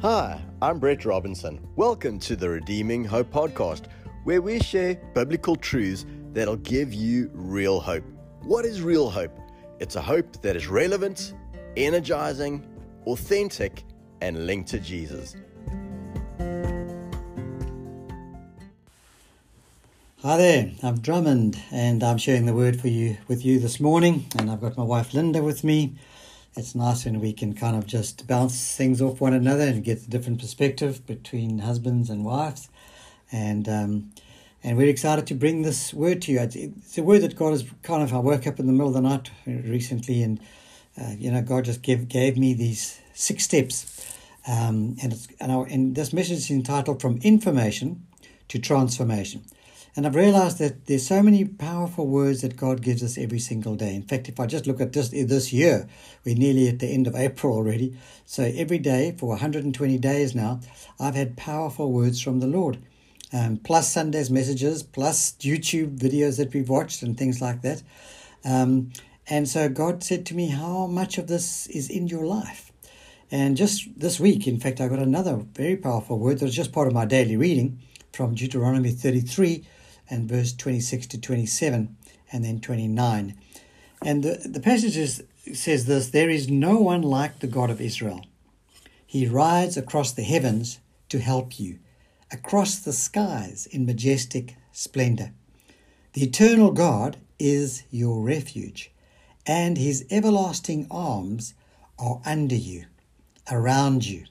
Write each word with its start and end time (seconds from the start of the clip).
Hi, 0.00 0.40
I'm 0.62 0.78
Brett 0.78 1.04
Robinson. 1.04 1.58
Welcome 1.74 2.20
to 2.20 2.36
the 2.36 2.48
Redeeming 2.48 3.04
Hope 3.04 3.32
podcast, 3.32 3.86
where 4.22 4.40
we 4.40 4.60
share 4.60 4.94
biblical 5.12 5.56
truths 5.56 6.06
that'll 6.32 6.54
give 6.58 6.94
you 6.94 7.28
real 7.34 7.80
hope. 7.80 8.04
What 8.42 8.64
is 8.64 8.80
real 8.80 9.10
hope? 9.10 9.36
It's 9.80 9.96
a 9.96 10.00
hope 10.00 10.40
that 10.42 10.54
is 10.54 10.68
relevant, 10.68 11.34
energizing, 11.76 12.64
authentic, 13.08 13.82
and 14.20 14.46
linked 14.46 14.68
to 14.68 14.78
Jesus. 14.78 15.34
Hi 20.22 20.36
there, 20.36 20.70
I'm 20.84 21.00
Drummond 21.00 21.60
and 21.72 22.04
I'm 22.04 22.18
sharing 22.18 22.46
the 22.46 22.54
word 22.54 22.80
for 22.80 22.86
you 22.86 23.16
with 23.26 23.44
you 23.44 23.58
this 23.58 23.80
morning 23.80 24.26
and 24.38 24.48
I've 24.48 24.60
got 24.60 24.76
my 24.76 24.84
wife 24.84 25.12
Linda 25.12 25.42
with 25.42 25.64
me. 25.64 25.96
It's 26.58 26.74
nice 26.74 27.04
when 27.04 27.20
we 27.20 27.32
can 27.32 27.54
kind 27.54 27.76
of 27.76 27.86
just 27.86 28.26
bounce 28.26 28.74
things 28.74 29.00
off 29.00 29.20
one 29.20 29.32
another 29.32 29.62
and 29.62 29.84
get 29.84 30.02
a 30.02 30.10
different 30.10 30.40
perspective 30.40 31.06
between 31.06 31.60
husbands 31.60 32.10
and 32.10 32.24
wives. 32.24 32.68
And 33.30 33.68
um, 33.68 34.10
and 34.64 34.76
we're 34.76 34.88
excited 34.88 35.24
to 35.28 35.34
bring 35.34 35.62
this 35.62 35.94
word 35.94 36.20
to 36.22 36.32
you. 36.32 36.40
It's 36.40 36.98
a 36.98 37.02
word 37.04 37.20
that 37.20 37.36
God 37.36 37.50
has 37.50 37.64
kind 37.84 38.02
of. 38.02 38.12
I 38.12 38.18
woke 38.18 38.48
up 38.48 38.58
in 38.58 38.66
the 38.66 38.72
middle 38.72 38.88
of 38.88 38.94
the 38.94 39.00
night 39.00 39.30
recently, 39.46 40.20
and 40.20 40.40
uh, 41.00 41.12
you 41.16 41.30
know, 41.30 41.42
God 41.42 41.64
just 41.64 41.82
gave 41.82 42.08
gave 42.08 42.36
me 42.36 42.54
these 42.54 43.00
six 43.14 43.44
steps, 43.44 44.16
um, 44.48 44.96
and 45.00 45.28
and, 45.38 45.52
I, 45.52 45.54
and 45.58 45.94
this 45.94 46.12
message 46.12 46.38
is 46.38 46.50
entitled 46.50 47.00
"From 47.00 47.18
Information 47.18 48.04
to 48.48 48.58
Transformation." 48.58 49.44
And 49.96 50.06
I've 50.06 50.14
realized 50.14 50.58
that 50.58 50.86
there's 50.86 51.06
so 51.06 51.22
many 51.22 51.44
powerful 51.44 52.06
words 52.06 52.42
that 52.42 52.56
God 52.56 52.82
gives 52.82 53.02
us 53.02 53.18
every 53.18 53.38
single 53.38 53.74
day. 53.74 53.94
In 53.94 54.02
fact, 54.02 54.28
if 54.28 54.38
I 54.38 54.46
just 54.46 54.66
look 54.66 54.80
at 54.80 54.92
this 54.92 55.08
this 55.08 55.52
year, 55.52 55.88
we're 56.24 56.36
nearly 56.36 56.68
at 56.68 56.78
the 56.78 56.86
end 56.86 57.06
of 57.06 57.16
April 57.16 57.54
already. 57.54 57.96
So 58.24 58.44
every 58.44 58.78
day 58.78 59.14
for 59.18 59.30
120 59.30 59.98
days 59.98 60.34
now, 60.34 60.60
I've 61.00 61.14
had 61.14 61.36
powerful 61.36 61.92
words 61.92 62.20
from 62.20 62.40
the 62.40 62.46
Lord. 62.46 62.78
Um, 63.32 63.58
plus 63.58 63.92
Sunday's 63.92 64.30
messages, 64.30 64.82
plus 64.82 65.32
YouTube 65.32 65.98
videos 65.98 66.38
that 66.38 66.54
we've 66.54 66.68
watched 66.68 67.02
and 67.02 67.18
things 67.18 67.42
like 67.42 67.62
that. 67.62 67.82
Um, 68.44 68.92
and 69.28 69.48
so 69.48 69.68
God 69.68 70.02
said 70.02 70.24
to 70.26 70.34
me, 70.34 70.48
How 70.48 70.86
much 70.86 71.18
of 71.18 71.26
this 71.26 71.66
is 71.66 71.90
in 71.90 72.08
your 72.08 72.24
life? 72.24 72.72
And 73.30 73.56
just 73.56 73.88
this 73.98 74.18
week, 74.18 74.46
in 74.46 74.58
fact, 74.58 74.80
I 74.80 74.88
got 74.88 75.00
another 75.00 75.36
very 75.54 75.76
powerful 75.76 76.18
word 76.18 76.38
that 76.38 76.46
was 76.46 76.54
just 76.54 76.72
part 76.72 76.88
of 76.88 76.94
my 76.94 77.04
daily 77.04 77.36
reading 77.36 77.78
from 78.12 78.34
Deuteronomy 78.34 78.90
33 78.90 79.64
and 80.10 80.28
verse 80.28 80.52
26 80.52 81.06
to 81.08 81.20
27 81.20 81.96
and 82.32 82.44
then 82.44 82.60
29. 82.60 83.34
And 84.04 84.22
the, 84.22 84.40
the 84.44 84.60
passage 84.60 84.96
is, 84.96 85.24
says 85.52 85.86
this 85.86 86.10
There 86.10 86.30
is 86.30 86.48
no 86.48 86.76
one 86.76 87.02
like 87.02 87.40
the 87.40 87.46
God 87.46 87.70
of 87.70 87.80
Israel. 87.80 88.24
He 89.06 89.26
rides 89.26 89.76
across 89.76 90.12
the 90.12 90.22
heavens 90.22 90.80
to 91.08 91.18
help 91.18 91.58
you, 91.58 91.78
across 92.30 92.78
the 92.78 92.92
skies 92.92 93.66
in 93.66 93.86
majestic 93.86 94.56
splendor. 94.72 95.32
The 96.12 96.24
eternal 96.24 96.72
God 96.72 97.16
is 97.38 97.84
your 97.90 98.22
refuge, 98.22 98.90
and 99.46 99.78
his 99.78 100.04
everlasting 100.10 100.86
arms 100.90 101.54
are 101.98 102.20
under 102.24 102.54
you, 102.54 102.84
around 103.50 104.06
you. 104.06 104.24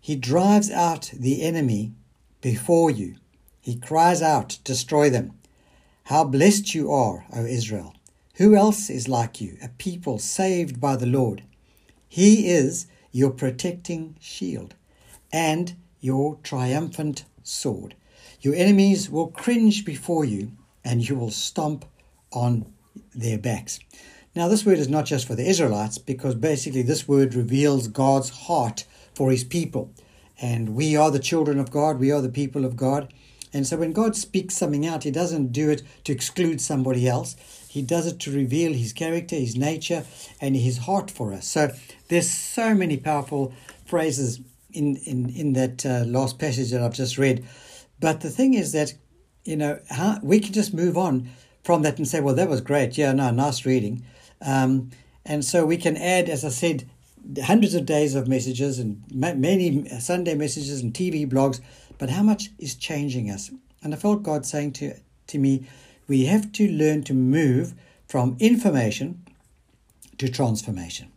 He 0.00 0.16
drives 0.16 0.70
out 0.70 1.10
the 1.14 1.42
enemy 1.42 1.92
before 2.40 2.90
you 2.90 3.16
he 3.64 3.76
cries 3.76 4.20
out, 4.20 4.58
Destroy 4.62 5.08
them. 5.08 5.32
How 6.04 6.22
blessed 6.22 6.74
you 6.74 6.92
are, 6.92 7.24
O 7.34 7.46
Israel! 7.46 7.94
Who 8.34 8.54
else 8.54 8.90
is 8.90 9.08
like 9.08 9.40
you, 9.40 9.56
a 9.62 9.68
people 9.68 10.18
saved 10.18 10.82
by 10.82 10.96
the 10.96 11.06
Lord? 11.06 11.44
He 12.06 12.50
is 12.50 12.86
your 13.10 13.30
protecting 13.30 14.16
shield 14.20 14.74
and 15.32 15.76
your 15.98 16.36
triumphant 16.42 17.24
sword. 17.42 17.94
Your 18.42 18.54
enemies 18.54 19.08
will 19.08 19.28
cringe 19.28 19.86
before 19.86 20.26
you, 20.26 20.52
and 20.84 21.08
you 21.08 21.14
will 21.14 21.30
stomp 21.30 21.86
on 22.32 22.70
their 23.14 23.38
backs. 23.38 23.80
Now, 24.36 24.46
this 24.46 24.66
word 24.66 24.78
is 24.78 24.90
not 24.90 25.06
just 25.06 25.26
for 25.26 25.36
the 25.36 25.48
Israelites, 25.48 25.96
because 25.96 26.34
basically 26.34 26.82
this 26.82 27.08
word 27.08 27.34
reveals 27.34 27.88
God's 27.88 28.28
heart 28.28 28.84
for 29.14 29.30
his 29.30 29.42
people. 29.42 29.90
And 30.38 30.74
we 30.74 30.96
are 30.96 31.10
the 31.10 31.18
children 31.18 31.58
of 31.58 31.70
God, 31.70 31.98
we 31.98 32.12
are 32.12 32.20
the 32.20 32.28
people 32.28 32.66
of 32.66 32.76
God. 32.76 33.10
And 33.54 33.66
so 33.66 33.76
when 33.76 33.92
God 33.92 34.16
speaks 34.16 34.56
something 34.56 34.84
out, 34.84 35.04
He 35.04 35.10
doesn't 35.10 35.52
do 35.52 35.70
it 35.70 35.82
to 36.04 36.12
exclude 36.12 36.60
somebody 36.60 37.08
else. 37.08 37.36
He 37.68 37.82
does 37.82 38.06
it 38.06 38.20
to 38.20 38.32
reveal 38.34 38.72
His 38.72 38.92
character, 38.92 39.36
His 39.36 39.56
nature, 39.56 40.04
and 40.40 40.56
His 40.56 40.78
heart 40.78 41.10
for 41.10 41.32
us. 41.32 41.46
So 41.46 41.72
there's 42.08 42.28
so 42.28 42.74
many 42.74 42.96
powerful 42.96 43.54
phrases 43.86 44.40
in, 44.72 44.96
in, 44.96 45.30
in 45.30 45.52
that 45.54 45.86
uh, 45.86 46.04
last 46.04 46.38
passage 46.38 46.72
that 46.72 46.82
I've 46.82 46.94
just 46.94 47.16
read. 47.16 47.46
But 48.00 48.20
the 48.20 48.30
thing 48.30 48.54
is 48.54 48.72
that, 48.72 48.92
you 49.44 49.56
know, 49.56 49.78
how, 49.88 50.18
we 50.22 50.40
can 50.40 50.52
just 50.52 50.74
move 50.74 50.98
on 50.98 51.30
from 51.62 51.82
that 51.82 51.96
and 51.96 52.06
say, 52.06 52.20
well, 52.20 52.34
that 52.34 52.48
was 52.48 52.60
great. 52.60 52.98
Yeah, 52.98 53.12
no, 53.12 53.30
nice 53.30 53.64
reading. 53.64 54.04
Um, 54.42 54.90
and 55.24 55.44
so 55.44 55.64
we 55.64 55.76
can 55.76 55.96
add, 55.96 56.28
as 56.28 56.44
I 56.44 56.50
said, 56.50 56.88
hundreds 57.42 57.74
of 57.74 57.86
days 57.86 58.14
of 58.14 58.28
messages 58.28 58.78
and 58.78 59.02
many 59.10 59.88
Sunday 59.98 60.34
messages 60.34 60.82
and 60.82 60.92
TV 60.92 61.28
blogs 61.28 61.60
but 61.98 62.10
how 62.10 62.22
much 62.22 62.50
is 62.58 62.74
changing 62.74 63.30
us? 63.30 63.50
And 63.82 63.94
I 63.94 63.96
felt 63.96 64.22
God 64.22 64.46
saying 64.46 64.72
to, 64.74 64.94
to 65.28 65.38
me, 65.38 65.66
we 66.08 66.26
have 66.26 66.52
to 66.52 66.70
learn 66.70 67.02
to 67.04 67.14
move 67.14 67.74
from 68.08 68.36
information 68.38 69.24
to 70.18 70.28
transformation. 70.28 71.10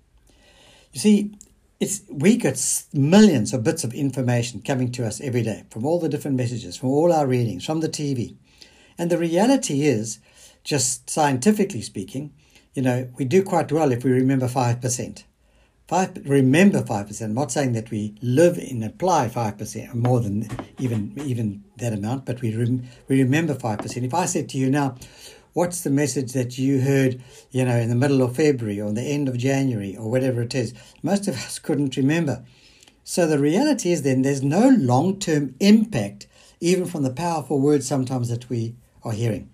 You 0.94 1.00
see, 1.00 1.32
it's 1.80 2.02
we 2.10 2.38
get 2.38 2.60
millions 2.94 3.54
of 3.54 3.64
bits 3.64 3.84
of 3.84 3.94
information 3.94 4.62
coming 4.62 4.92
to 4.94 5.06
us 5.06 5.22
every 5.22 5.44
day 5.44 5.66
from 5.70 5.86
all 5.86 6.00
the 6.00 6.10
different 6.10 6.38
messages, 6.38 6.78
from 6.78 6.90
all 6.90 7.14
our 7.14 7.28
readings, 7.28 7.66
from 7.66 7.82
the 7.82 7.90
TV. 7.90 8.36
And 8.98 9.12
the 9.12 9.18
reality 9.18 9.84
is, 9.84 10.20
just 10.64 11.10
scientifically 11.10 11.82
speaking, 11.82 12.34
you 12.74 12.82
know, 12.82 13.10
we 13.18 13.26
do 13.26 13.44
quite 13.44 13.72
well 13.72 13.92
if 13.92 14.04
we 14.04 14.12
remember 14.12 14.48
5%. 14.48 15.24
Five, 15.88 16.24
remember 16.26 16.82
5%. 16.82 17.22
I'm 17.22 17.34
not 17.34 17.50
saying 17.50 17.72
that 17.72 17.92
we 17.92 18.14
live 18.22 18.58
and 18.58 18.84
apply 18.84 19.30
5%, 19.30 19.94
more 19.94 20.20
than 20.20 20.50
even 20.80 21.14
even 21.24 21.64
that 21.78 21.94
amount, 21.94 22.26
but 22.26 22.42
we, 22.42 22.54
rem, 22.54 22.84
we 23.08 23.24
remember 23.24 23.56
5%. 23.56 24.04
If 24.04 24.14
I 24.14 24.26
said 24.26 24.50
to 24.50 24.58
you 24.58 24.70
now, 24.70 24.96
what's 25.54 25.82
the 25.82 25.90
message 25.90 26.34
that 26.34 26.58
you 26.58 26.82
heard, 26.82 27.24
you 27.52 27.64
know, 27.64 27.78
in 27.78 27.88
the 27.88 27.96
middle 27.96 28.22
of 28.22 28.36
February 28.36 28.82
or 28.82 28.92
the 28.92 29.02
end 29.02 29.30
of 29.30 29.38
January 29.38 29.96
or 29.96 30.12
whatever 30.12 30.42
it 30.42 30.54
is, 30.54 30.74
most 31.04 31.26
of 31.30 31.36
us 31.36 31.58
couldn't 31.58 31.96
remember. 31.96 32.44
So 33.06 33.26
the 33.26 33.40
reality 33.40 33.94
is 33.94 34.02
then 34.02 34.24
there's 34.24 34.44
no 34.44 34.68
long 34.68 35.18
term 35.20 35.56
impact, 35.62 36.28
even 36.60 36.86
from 36.86 37.04
the 37.04 37.14
powerful 37.14 37.62
words 37.62 37.88
sometimes 37.88 38.28
that 38.28 38.50
we 38.50 38.76
are 39.04 39.14
hearing. 39.14 39.50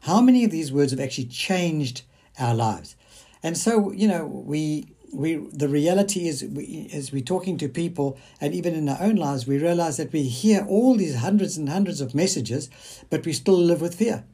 How 0.00 0.20
many 0.20 0.42
of 0.42 0.50
these 0.50 0.72
words 0.72 0.90
have 0.90 0.98
actually 0.98 1.26
changed 1.26 2.02
our 2.40 2.56
lives? 2.56 2.96
And 3.44 3.56
so, 3.56 3.92
you 3.92 4.08
know, 4.08 4.26
we 4.26 4.88
we 5.12 5.36
the 5.36 5.68
reality 5.68 6.28
is 6.28 6.44
we, 6.44 6.90
as 6.92 7.12
we're 7.12 7.22
talking 7.22 7.56
to 7.58 7.68
people 7.68 8.18
and 8.40 8.54
even 8.54 8.74
in 8.74 8.88
our 8.88 9.00
own 9.00 9.16
lives 9.16 9.46
we 9.46 9.58
realize 9.58 9.96
that 9.96 10.12
we 10.12 10.22
hear 10.24 10.64
all 10.68 10.96
these 10.96 11.16
hundreds 11.16 11.56
and 11.56 11.68
hundreds 11.68 12.00
of 12.00 12.14
messages 12.14 12.68
but 13.10 13.24
we 13.24 13.32
still 13.32 13.58
live 13.58 13.80
with 13.80 13.94
fear. 13.94 14.24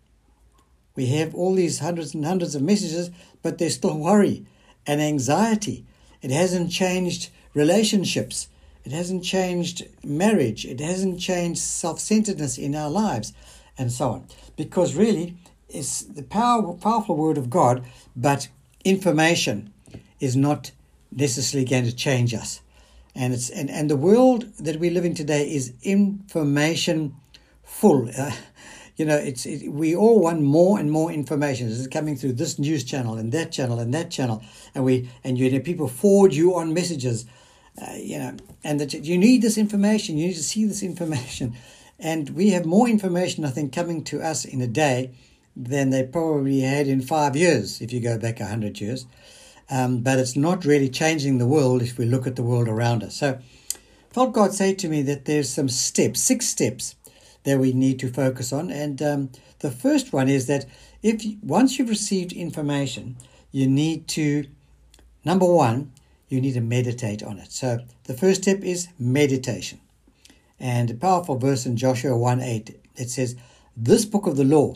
We 0.94 1.06
have 1.06 1.34
all 1.34 1.54
these 1.54 1.78
hundreds 1.78 2.14
and 2.14 2.24
hundreds 2.24 2.54
of 2.54 2.62
messages 2.62 3.10
but 3.42 3.58
there's 3.58 3.74
still 3.74 3.98
worry 3.98 4.46
and 4.86 5.00
anxiety. 5.00 5.84
It 6.20 6.30
hasn't 6.30 6.70
changed 6.70 7.30
relationships. 7.54 8.48
It 8.84 8.92
hasn't 8.92 9.24
changed 9.24 9.86
marriage. 10.04 10.64
It 10.64 10.80
hasn't 10.80 11.20
changed 11.20 11.60
self-centeredness 11.60 12.58
in 12.58 12.74
our 12.74 12.90
lives 12.90 13.32
and 13.78 13.92
so 13.92 14.10
on. 14.10 14.26
Because 14.56 14.94
really 14.94 15.36
it's 15.68 16.02
the 16.02 16.22
power, 16.22 16.74
powerful 16.74 17.16
word 17.16 17.38
of 17.38 17.48
god 17.48 17.84
but 18.14 18.48
information 18.84 19.72
is 20.22 20.36
not 20.36 20.70
necessarily 21.10 21.68
going 21.68 21.84
to 21.84 21.94
change 21.94 22.32
us. 22.32 22.60
And 23.14 23.34
it's 23.34 23.50
and, 23.50 23.68
and 23.68 23.90
the 23.90 23.96
world 23.96 24.44
that 24.58 24.76
we 24.76 24.88
live 24.88 25.04
in 25.04 25.14
today 25.14 25.52
is 25.52 25.74
information 25.82 27.16
full. 27.62 28.08
Uh, 28.18 28.30
you 28.94 29.06
know, 29.06 29.16
it's 29.16 29.46
it, 29.46 29.72
we 29.72 29.96
all 29.96 30.20
want 30.20 30.42
more 30.42 30.78
and 30.78 30.90
more 30.90 31.10
information. 31.10 31.66
This 31.66 31.78
is 31.78 31.88
coming 31.88 32.14
through 32.14 32.34
this 32.34 32.58
news 32.58 32.84
channel 32.84 33.14
and 33.14 33.32
that 33.32 33.50
channel 33.50 33.80
and 33.80 33.92
that 33.94 34.10
channel, 34.10 34.42
and 34.74 34.84
we 34.84 35.08
and 35.24 35.38
you 35.38 35.50
know 35.50 35.60
people 35.60 35.88
forward 35.88 36.34
you 36.34 36.54
on 36.54 36.74
messages, 36.74 37.24
uh, 37.80 37.94
you 37.94 38.18
know, 38.18 38.36
and 38.62 38.78
that 38.78 38.92
you 38.92 39.16
need 39.16 39.40
this 39.40 39.56
information. 39.56 40.18
You 40.18 40.28
need 40.28 40.34
to 40.34 40.42
see 40.42 40.66
this 40.66 40.82
information, 40.82 41.54
and 41.98 42.30
we 42.30 42.50
have 42.50 42.66
more 42.66 42.86
information 42.86 43.46
I 43.46 43.50
think 43.50 43.72
coming 43.72 44.04
to 44.04 44.20
us 44.20 44.44
in 44.44 44.60
a 44.60 44.68
day 44.68 45.10
than 45.56 45.88
they 45.88 46.02
probably 46.04 46.60
had 46.60 46.86
in 46.86 47.00
five 47.00 47.34
years 47.34 47.80
if 47.80 47.94
you 47.94 48.00
go 48.00 48.18
back 48.18 48.40
a 48.40 48.46
hundred 48.46 48.78
years 48.78 49.06
um, 49.70 50.00
but 50.00 50.18
it's 50.18 50.36
not 50.36 50.64
really 50.64 50.88
changing 50.88 51.38
the 51.38 51.46
world 51.46 51.82
if 51.82 51.98
we 51.98 52.04
look 52.04 52.26
at 52.26 52.36
the 52.36 52.42
world 52.42 52.68
around 52.68 53.02
us. 53.02 53.16
So, 53.16 53.38
felt 54.10 54.32
God 54.32 54.52
say 54.52 54.74
to 54.74 54.88
me 54.88 55.02
that 55.02 55.24
there's 55.24 55.50
some 55.50 55.68
steps, 55.68 56.20
six 56.20 56.46
steps 56.46 56.96
that 57.44 57.58
we 57.58 57.72
need 57.72 57.98
to 58.00 58.08
focus 58.08 58.52
on, 58.52 58.70
and 58.70 59.00
um, 59.02 59.30
the 59.60 59.70
first 59.70 60.12
one 60.12 60.28
is 60.28 60.46
that 60.46 60.66
if 61.02 61.24
once 61.42 61.78
you've 61.78 61.88
received 61.88 62.32
information, 62.32 63.16
you 63.50 63.66
need 63.66 64.08
to 64.08 64.46
number 65.24 65.46
one, 65.46 65.92
you 66.28 66.40
need 66.40 66.54
to 66.54 66.60
meditate 66.60 67.22
on 67.22 67.38
it. 67.38 67.52
So 67.52 67.80
the 68.04 68.14
first 68.14 68.42
step 68.42 68.62
is 68.62 68.88
meditation. 68.98 69.80
And 70.58 70.90
a 70.90 70.94
powerful 70.94 71.36
verse 71.36 71.66
in 71.66 71.76
Joshua 71.76 72.16
1 72.16 72.40
8, 72.40 72.80
it 72.96 73.10
says, 73.10 73.36
This 73.76 74.04
book 74.04 74.26
of 74.26 74.36
the 74.36 74.44
law 74.44 74.74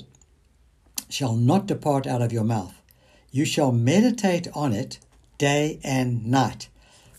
shall 1.08 1.34
not 1.34 1.66
depart 1.66 2.06
out 2.06 2.22
of 2.22 2.32
your 2.32 2.44
mouth. 2.44 2.74
You 3.36 3.44
shall 3.44 3.70
meditate 3.70 4.48
on 4.54 4.72
it 4.72 4.98
day 5.36 5.78
and 5.84 6.24
night. 6.24 6.70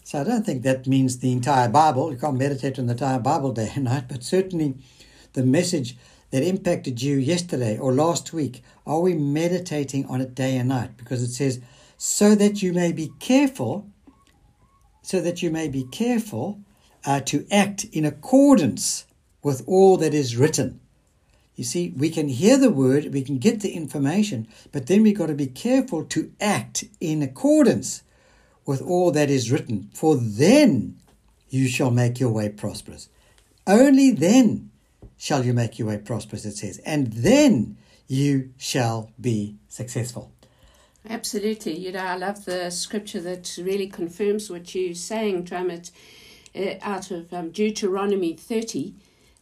So 0.04 0.20
I 0.20 0.24
don't 0.24 0.44
think 0.44 0.64
that 0.64 0.88
means 0.88 1.20
the 1.20 1.32
entire 1.32 1.70
Bible. 1.70 2.12
You 2.12 2.18
can't 2.18 2.40
meditate 2.40 2.80
on 2.80 2.88
the 2.88 2.94
entire 2.94 3.20
Bible 3.20 3.52
day 3.52 3.72
and 3.76 3.84
night, 3.84 4.06
but 4.08 4.24
certainly 4.24 4.74
the 5.34 5.44
message 5.44 5.96
that 6.32 6.42
impacted 6.42 7.04
you 7.04 7.18
yesterday 7.18 7.78
or 7.78 7.94
last 7.94 8.34
week, 8.34 8.64
are 8.88 9.00
we 9.00 9.14
meditating 9.14 10.08
on 10.08 10.20
it 10.20 10.34
day 10.34 10.58
and 10.58 10.70
night? 10.70 10.98
Because 10.98 11.22
it 11.22 11.34
says, 11.34 11.62
so 11.98 12.34
that 12.34 12.64
you 12.64 12.74
may 12.74 12.92
be 12.92 13.12
careful, 13.20 13.88
so 15.04 15.22
that 15.22 15.44
you 15.44 15.52
may 15.52 15.68
be 15.68 15.84
careful 15.92 16.60
uh, 17.06 17.20
to 17.22 17.46
act 17.52 17.84
in 17.92 18.06
accordance 18.06 19.06
with 19.44 19.64
all 19.68 19.98
that 19.98 20.16
is 20.16 20.36
written. 20.36 20.80
You 21.58 21.64
see, 21.64 21.92
we 21.98 22.12
can 22.12 22.30
hear 22.30 22.56
the 22.56 22.70
word, 22.70 23.12
we 23.12 23.24
can 23.24 23.40
get 23.40 23.62
the 23.62 23.72
information, 23.72 24.48
but 24.72 24.86
then 24.86 25.02
we've 25.02 25.18
got 25.18 25.26
to 25.26 25.34
be 25.34 25.48
careful 25.48 26.06
to 26.06 26.32
act 26.40 26.84
in 27.02 27.24
accordance 27.24 28.04
with 28.68 28.80
all 28.80 29.12
that 29.12 29.32
is 29.32 29.52
written, 29.52 29.90
for 29.92 30.16
then 30.16 31.00
you 31.50 31.68
shall 31.68 31.90
make 31.90 32.20
your 32.20 32.30
way 32.30 32.48
prosperous. 32.50 33.10
Only 33.66 34.12
then 34.12 34.70
shall 35.18 35.44
you 35.44 35.52
make 35.52 35.80
your 35.80 35.88
way 35.88 35.98
prosperous, 35.98 36.46
it 36.46 36.58
says, 36.58 36.78
and 36.86 37.08
then 37.08 37.76
you 38.08 38.54
shall 38.58 39.12
be 39.20 39.56
successful. 39.68 40.32
Absolutely. 41.10 41.76
You 41.76 41.92
know, 41.92 42.06
I 42.06 42.18
love 42.18 42.46
the 42.46 42.70
scripture 42.70 43.22
that 43.22 43.58
really 43.60 43.88
confirms 43.88 44.52
what 44.52 44.76
you're 44.76 44.94
saying, 44.94 45.44
Drummond, 45.46 45.90
uh, 46.56 46.76
out 46.82 47.10
of 47.10 47.34
um, 47.34 47.50
Deuteronomy 47.50 48.34
30, 48.34 48.94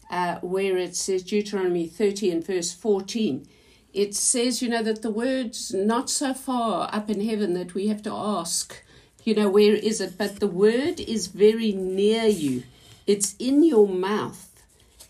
uh, 0.10 0.36
where 0.42 0.78
it 0.78 0.96
says, 0.96 1.24
Deuteronomy 1.24 1.88
30 1.88 2.32
and 2.32 2.46
verse 2.46 2.74
14, 2.74 3.48
it 3.94 4.14
says, 4.14 4.62
you 4.62 4.70
know, 4.70 4.84
that 4.84 5.02
the 5.02 5.10
word's 5.10 5.74
not 5.74 6.10
so 6.10 6.34
far 6.34 6.90
up 6.92 7.10
in 7.10 7.22
heaven 7.22 7.54
that 7.54 7.74
we 7.74 7.88
have 7.88 8.04
to 8.04 8.12
ask, 8.12 8.84
you 9.24 9.34
know, 9.34 9.50
where 9.50 9.74
is 9.74 10.02
it? 10.02 10.18
But 10.18 10.40
the 10.40 10.48
word 10.48 11.00
is 11.00 11.28
very 11.28 11.72
near 11.72 12.26
you, 12.26 12.64
it's 13.08 13.36
in 13.40 13.64
your 13.64 13.88
mouth 13.88 14.64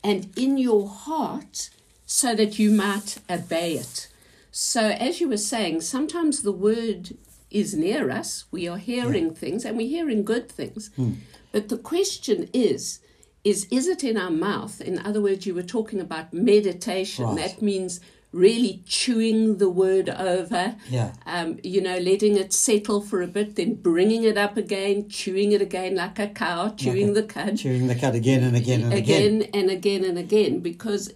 and 0.04 0.32
in 0.38 0.58
your 0.58 0.88
heart 0.88 1.70
so 2.06 2.36
that 2.36 2.60
you 2.60 2.70
might 2.70 3.18
obey 3.30 3.74
it. 3.74 4.08
So, 4.52 4.90
as 4.90 5.20
you 5.20 5.28
were 5.28 5.38
saying, 5.38 5.82
sometimes 5.82 6.42
the 6.42 6.52
word 6.52 7.18
is 7.52 7.74
near 7.74 8.12
us. 8.12 8.46
We 8.52 8.68
are 8.68 8.78
hearing 8.78 9.28
yeah. 9.28 9.34
things 9.34 9.66
and 9.66 9.76
we're 9.76 9.88
hearing 9.88 10.24
good 10.24 10.50
things. 10.50 10.92
Hmm. 10.96 11.14
But 11.52 11.70
the 11.70 11.78
question 11.78 12.50
is, 12.54 13.00
is 13.46 13.68
is 13.72 13.88
it 13.88 14.04
in 14.04 14.18
our 14.18 14.32
mouth? 14.32 14.82
In 14.82 15.00
other 15.00 15.22
words, 15.22 15.46
you 15.46 15.56
were 15.56 15.64
talking 15.64 16.02
about 16.02 16.34
meditation. 16.34 17.26
Right. 17.26 17.38
That 17.38 17.62
means 17.62 18.02
really 18.34 18.84
chewing 18.86 19.58
the 19.60 19.70
word 19.70 20.10
over. 20.10 20.76
Yeah. 20.90 21.14
Um, 21.26 21.58
you 21.64 21.82
know, 21.82 21.98
letting 21.98 22.36
it 22.36 22.52
settle 22.52 23.00
for 23.00 23.22
a 23.22 23.28
bit, 23.28 23.56
then 23.56 23.76
bringing 23.76 24.24
it 24.26 24.38
up 24.38 24.58
again, 24.58 25.08
chewing 25.08 25.54
it 25.54 25.62
again 25.62 25.96
like 25.96 26.20
a 26.20 26.28
cow, 26.28 26.70
chewing 26.70 27.14
like 27.14 27.18
a, 27.18 27.22
the 27.22 27.28
cud. 27.28 27.58
Chewing 27.58 27.88
the 27.88 27.96
cud 27.96 28.16
again 28.16 28.44
and 28.44 28.58
again 28.58 28.82
and 28.84 28.94
again. 28.94 29.42
Again 29.42 29.50
and 29.54 29.70
again 29.70 30.04
and 30.04 30.18
again. 30.18 30.60
Because, 30.60 31.14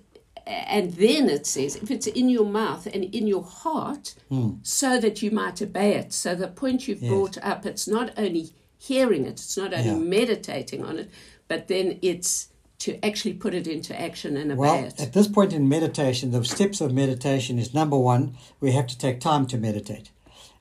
and 0.47 0.93
then 0.93 1.29
it 1.29 1.45
says, 1.45 1.75
if 1.75 1.91
it's 1.91 2.07
in 2.07 2.29
your 2.29 2.45
mouth 2.45 2.85
and 2.85 3.03
in 3.03 3.27
your 3.27 3.43
heart, 3.43 4.15
mm. 4.31 4.65
so 4.65 4.97
that 4.99 5.21
you 5.21 5.29
might 5.29 5.61
obey 5.61 5.95
it. 5.95 6.13
So 6.13 6.35
the 6.35 6.47
point 6.47 6.87
you've 6.87 7.01
yes. 7.01 7.11
brought 7.11 7.37
up, 7.39 7.65
it's 7.65 7.87
not 7.87 8.13
only 8.17 8.51
hearing 8.79 9.25
it, 9.25 9.31
it's 9.31 9.57
not 9.57 9.73
only 9.73 9.89
yeah. 9.89 9.95
meditating 9.95 10.83
on 10.83 10.97
it, 10.97 11.11
but 11.47 11.67
then 11.67 11.99
it's 12.01 12.47
to 12.79 13.05
actually 13.05 13.33
put 13.33 13.53
it 13.53 13.67
into 13.67 13.99
action 13.99 14.37
and 14.37 14.53
obey 14.53 14.59
well, 14.59 14.85
it? 14.85 14.99
At 14.99 15.13
this 15.13 15.27
point 15.27 15.51
in 15.51 15.67
meditation, 15.67 16.31
the 16.31 16.43
steps 16.45 16.79
of 16.79 16.93
meditation 16.93 17.59
is 17.59 17.73
number 17.73 17.97
one, 17.97 18.37
we 18.61 18.71
have 18.71 18.87
to 18.87 18.97
take 18.97 19.19
time 19.19 19.45
to 19.47 19.57
meditate. 19.57 20.11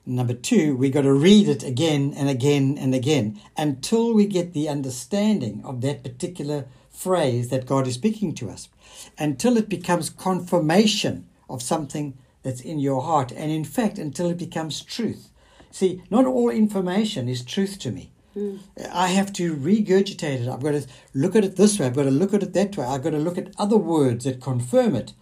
Number 0.05 0.33
two, 0.33 0.75
we 0.75 0.89
got 0.89 1.03
to 1.03 1.13
read 1.13 1.47
it 1.47 1.63
again 1.63 2.13
and 2.15 2.29
again 2.29 2.77
and 2.77 2.93
again 2.93 3.39
until 3.57 4.13
we 4.13 4.25
get 4.25 4.53
the 4.53 4.67
understanding 4.67 5.61
of 5.63 5.79
that 5.81 6.03
particular 6.03 6.65
phrase 6.89 7.49
that 7.49 7.65
God 7.65 7.87
is 7.87 7.93
speaking 7.93 8.35
to 8.35 8.49
us, 8.49 8.67
until 9.17 9.55
it 9.55 9.69
becomes 9.69 10.09
confirmation 10.09 11.27
of 11.49 11.61
something 11.61 12.17
that's 12.43 12.59
in 12.59 12.79
your 12.79 13.01
heart, 13.01 13.31
and 13.31 13.51
in 13.51 13.63
fact, 13.63 13.97
until 13.97 14.29
it 14.29 14.37
becomes 14.37 14.83
truth. 14.83 15.29
See, 15.71 16.01
not 16.09 16.25
all 16.25 16.49
information 16.49 17.29
is 17.29 17.43
truth 17.43 17.79
to 17.79 17.91
me. 17.91 18.11
Mm. 18.35 18.59
I 18.93 19.07
have 19.07 19.33
to 19.33 19.55
regurgitate 19.55 20.41
it. 20.41 20.47
I've 20.47 20.63
got 20.63 20.71
to 20.71 20.85
look 21.13 21.35
at 21.35 21.43
it 21.43 21.55
this 21.55 21.79
way. 21.79 21.87
I've 21.87 21.95
got 21.95 22.03
to 22.03 22.11
look 22.11 22.33
at 22.33 22.43
it 22.43 22.53
that 22.53 22.77
way. 22.77 22.85
I've 22.85 23.03
got 23.03 23.11
to 23.11 23.17
look 23.17 23.37
at 23.37 23.53
other 23.57 23.77
words 23.77 24.25
that 24.25 24.41
confirm 24.41 24.95
it 24.95 25.13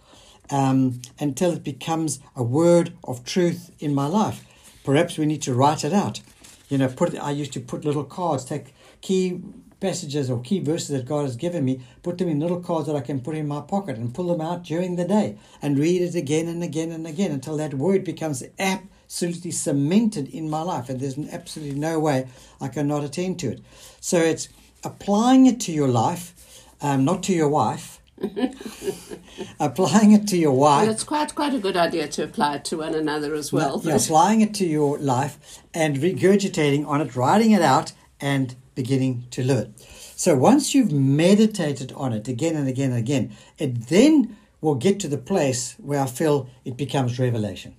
um, 0.50 1.00
until 1.18 1.52
it 1.52 1.64
becomes 1.64 2.20
a 2.36 2.42
word 2.42 2.92
of 3.04 3.24
truth 3.24 3.70
in 3.80 3.94
my 3.94 4.06
life. 4.06 4.44
Perhaps 4.84 5.18
we 5.18 5.26
need 5.26 5.42
to 5.42 5.54
write 5.54 5.84
it 5.84 5.92
out. 5.92 6.20
You 6.68 6.78
know, 6.78 6.88
put. 6.88 7.18
I 7.18 7.30
used 7.30 7.52
to 7.54 7.60
put 7.60 7.84
little 7.84 8.04
cards, 8.04 8.44
take 8.44 8.74
key 9.00 9.40
passages 9.80 10.28
or 10.28 10.40
key 10.40 10.60
verses 10.60 10.88
that 10.88 11.06
God 11.06 11.22
has 11.22 11.36
given 11.36 11.64
me, 11.64 11.80
put 12.02 12.18
them 12.18 12.28
in 12.28 12.40
little 12.40 12.60
cards 12.60 12.86
that 12.86 12.96
I 12.96 13.00
can 13.00 13.20
put 13.20 13.36
in 13.36 13.46
my 13.46 13.60
pocket 13.60 13.96
and 13.96 14.14
pull 14.14 14.26
them 14.26 14.40
out 14.40 14.64
during 14.64 14.96
the 14.96 15.04
day 15.04 15.38
and 15.62 15.78
read 15.78 16.02
it 16.02 16.14
again 16.14 16.48
and 16.48 16.62
again 16.62 16.90
and 16.90 17.06
again 17.06 17.30
until 17.30 17.56
that 17.58 17.74
word 17.74 18.04
becomes 18.04 18.42
app 18.58 18.84
absolutely 19.08 19.50
cemented 19.50 20.28
in 20.28 20.50
my 20.50 20.60
life, 20.60 20.90
and 20.90 21.00
there's 21.00 21.18
absolutely 21.32 21.78
no 21.78 21.98
way 21.98 22.28
I 22.60 22.68
cannot 22.68 23.04
attend 23.04 23.38
to 23.38 23.52
it. 23.52 23.62
So 24.00 24.18
it's 24.18 24.50
applying 24.84 25.46
it 25.46 25.60
to 25.60 25.72
your 25.72 25.88
life, 25.88 26.66
um, 26.82 27.06
not 27.06 27.22
to 27.24 27.32
your 27.32 27.48
wife. 27.48 28.02
applying 29.60 30.12
it 30.12 30.26
to 30.28 30.36
your 30.36 30.52
wife. 30.52 30.82
Well, 30.82 30.92
it's 30.92 31.04
quite 31.04 31.34
quite 31.34 31.54
a 31.54 31.58
good 31.58 31.76
idea 31.76 32.06
to 32.08 32.24
apply 32.24 32.56
it 32.56 32.64
to 32.66 32.78
one 32.78 32.94
another 32.94 33.32
as 33.34 33.50
well. 33.50 33.80
No, 33.80 33.90
yeah, 33.90 33.96
applying 33.96 34.42
it 34.42 34.52
to 34.54 34.66
your 34.66 34.98
life 34.98 35.62
and 35.72 35.96
regurgitating 35.96 36.86
on 36.86 37.00
it, 37.00 37.16
writing 37.16 37.52
it 37.52 37.62
out, 37.62 37.92
and 38.20 38.56
beginning 38.74 39.24
to 39.30 39.42
live 39.42 39.58
it. 39.58 39.80
So 40.16 40.36
once 40.36 40.74
you've 40.74 40.92
meditated 40.92 41.92
on 41.92 42.12
it 42.12 42.28
again 42.28 42.56
and 42.56 42.68
again 42.68 42.90
and 42.90 42.98
again, 42.98 43.32
it 43.56 43.86
then 43.88 44.36
will 44.60 44.74
get 44.74 45.00
to 45.00 45.08
the 45.08 45.16
place 45.16 45.76
where 45.78 46.00
I 46.00 46.06
feel 46.06 46.50
it 46.64 46.76
becomes 46.76 47.18
revelation. 47.18 47.77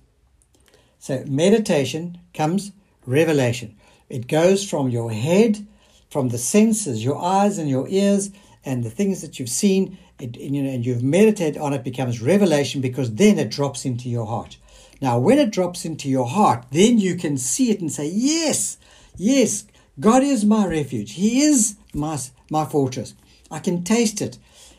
So 1.00 1.24
meditation 1.26 2.18
comes 2.34 2.72
revelation. 3.06 3.74
It 4.10 4.28
goes 4.28 4.68
from 4.68 4.90
your 4.90 5.10
head, 5.10 5.66
from 6.10 6.28
the 6.28 6.38
senses, 6.38 7.02
your 7.02 7.20
eyes 7.20 7.56
and 7.56 7.70
your 7.70 7.88
ears, 7.88 8.30
and 8.66 8.84
the 8.84 8.90
things 8.90 9.22
that 9.22 9.38
you've 9.38 9.48
seen, 9.48 9.96
it, 10.18 10.36
you 10.36 10.62
know, 10.62 10.68
and 10.68 10.84
you've 10.84 11.02
meditated 11.02 11.60
on 11.60 11.72
it 11.72 11.82
becomes 11.82 12.20
revelation 12.20 12.82
because 12.82 13.14
then 13.14 13.38
it 13.38 13.50
drops 13.50 13.86
into 13.86 14.10
your 14.10 14.26
heart. 14.26 14.58
Now, 15.00 15.18
when 15.18 15.38
it 15.38 15.50
drops 15.50 15.86
into 15.86 16.10
your 16.10 16.26
heart, 16.26 16.66
then 16.70 16.98
you 16.98 17.16
can 17.16 17.38
see 17.38 17.70
it 17.70 17.80
and 17.80 17.90
say, 17.90 18.06
Yes, 18.06 18.76
yes, 19.16 19.64
God 19.98 20.22
is 20.22 20.44
my 20.44 20.66
refuge. 20.66 21.12
He 21.12 21.40
is 21.40 21.76
my, 21.94 22.18
my 22.50 22.66
fortress. 22.66 23.14
I 23.50 23.60
can 23.60 23.84
taste 23.84 24.20
it. 24.20 24.36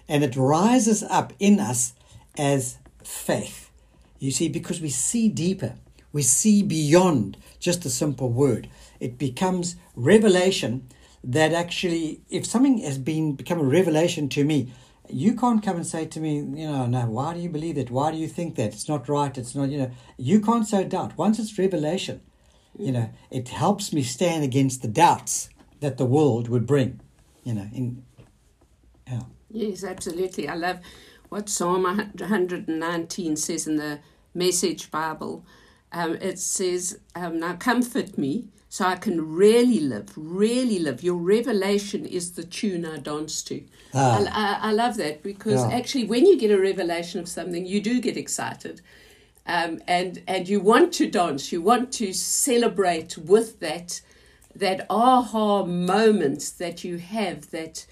And 0.07 0.24
it 0.24 0.36
rises 0.36 1.01
up 1.01 1.34
in 1.39 1.60
us 1.60 1.93
as 2.38 2.77
faith. 3.03 3.72
You 4.19 4.29
see, 4.29 4.50
because 4.50 4.79
we 4.79 4.89
see 4.89 5.29
deeper. 5.29 5.74
We 6.12 6.22
see 6.22 6.63
beyond 6.63 7.38
just 7.60 7.86
a 7.86 7.89
simple 7.89 8.30
word. 8.30 8.70
It 9.00 9.18
becomes 9.18 9.75
revelation 9.96 10.88
that 11.24 11.53
actually, 11.53 12.22
if 12.30 12.46
something 12.46 12.80
has 12.80 12.98
been 12.98 13.36
become 13.36 13.60
a 13.60 13.63
revelation 13.63 14.27
to 14.30 14.44
me, 14.44 14.74
you 15.10 15.36
can't 15.36 15.63
come 15.63 15.75
and 15.75 15.86
say 15.86 16.06
to 16.06 16.20
me, 16.20 16.36
you 16.38 16.68
know, 16.68 16.86
no, 16.86 17.06
why 17.06 17.34
do 17.34 17.39
you 17.39 17.50
believe 17.50 17.77
it? 17.77 17.91
Why 17.91 18.12
do 18.12 18.18
you 18.18 18.27
think 18.27 18.56
that? 18.56 18.74
It's 18.74 18.88
not 18.88 19.10
right. 19.10 19.38
It's 19.38 19.56
not, 19.56 19.70
you 19.70 19.77
know, 19.77 19.91
you 20.18 20.39
can't 20.39 20.68
so 20.68 20.84
doubt. 20.84 21.18
Once 21.18 21.38
it's 21.38 21.58
revelation, 21.58 22.22
you 22.77 22.91
know, 22.91 23.10
it 23.30 23.50
helps 23.50 23.91
me 23.91 24.03
stand 24.03 24.44
against 24.44 24.82
the 24.82 24.88
doubts 24.88 25.50
that 25.82 25.98
the 25.98 26.06
world 26.06 26.48
would 26.48 26.65
bring, 26.65 27.01
you 27.44 27.53
know, 27.53 27.68
in, 27.74 28.03
yeah. 29.08 29.24
Yes, 29.50 29.84
absolutely. 29.84 30.48
I 30.48 30.56
love 30.56 30.80
what 31.30 31.50
Psalm 31.50 31.84
119 31.84 33.36
says 33.36 33.68
in 33.68 33.75
the 33.75 34.00
Message 34.34 34.91
Bible 34.91 35.46
um, 35.91 36.15
it 36.15 36.39
says, 36.39 37.00
um, 37.15 37.39
Now 37.39 37.55
comfort 37.55 38.17
me 38.17 38.48
so 38.69 38.86
I 38.86 38.95
can 38.95 39.36
really 39.36 39.81
live, 39.81 40.13
really 40.15 40.79
live. 40.79 41.03
Your 41.03 41.17
revelation 41.17 42.05
is 42.05 42.31
the 42.31 42.43
tune 42.45 42.86
I 42.86 43.00
dance 43.00 43.43
to. 43.43 43.62
Ah. 43.93 44.19
I, 44.19 44.67
I, 44.67 44.69
I, 44.69 44.71
love 44.71 44.95
that 44.95 45.21
because 45.24 45.60
yeah. 45.60 45.75
actually, 45.77 46.05
when 46.05 46.25
you 46.25 46.39
get 46.39 46.51
a 46.51 46.57
revelation 46.57 47.19
of 47.19 47.27
something, 47.27 47.65
you 47.65 47.81
do 47.81 48.00
get 48.00 48.15
excited. 48.15 48.79
Um, 49.45 49.81
and 49.88 50.21
and 50.25 50.48
you 50.48 50.62
want 50.62 50.93
to 50.93 51.10
dance, 51.10 51.51
you 51.51 51.62
want 51.62 51.91
to 51.93 52.13
celebrate 52.13 53.17
with 53.17 53.60
that 53.60 54.01
that 54.55 54.86
aha 54.89 55.65
moment 55.65 56.53
that 56.57 56.83
you 56.86 56.98
have 56.98 57.51
that 57.51 57.86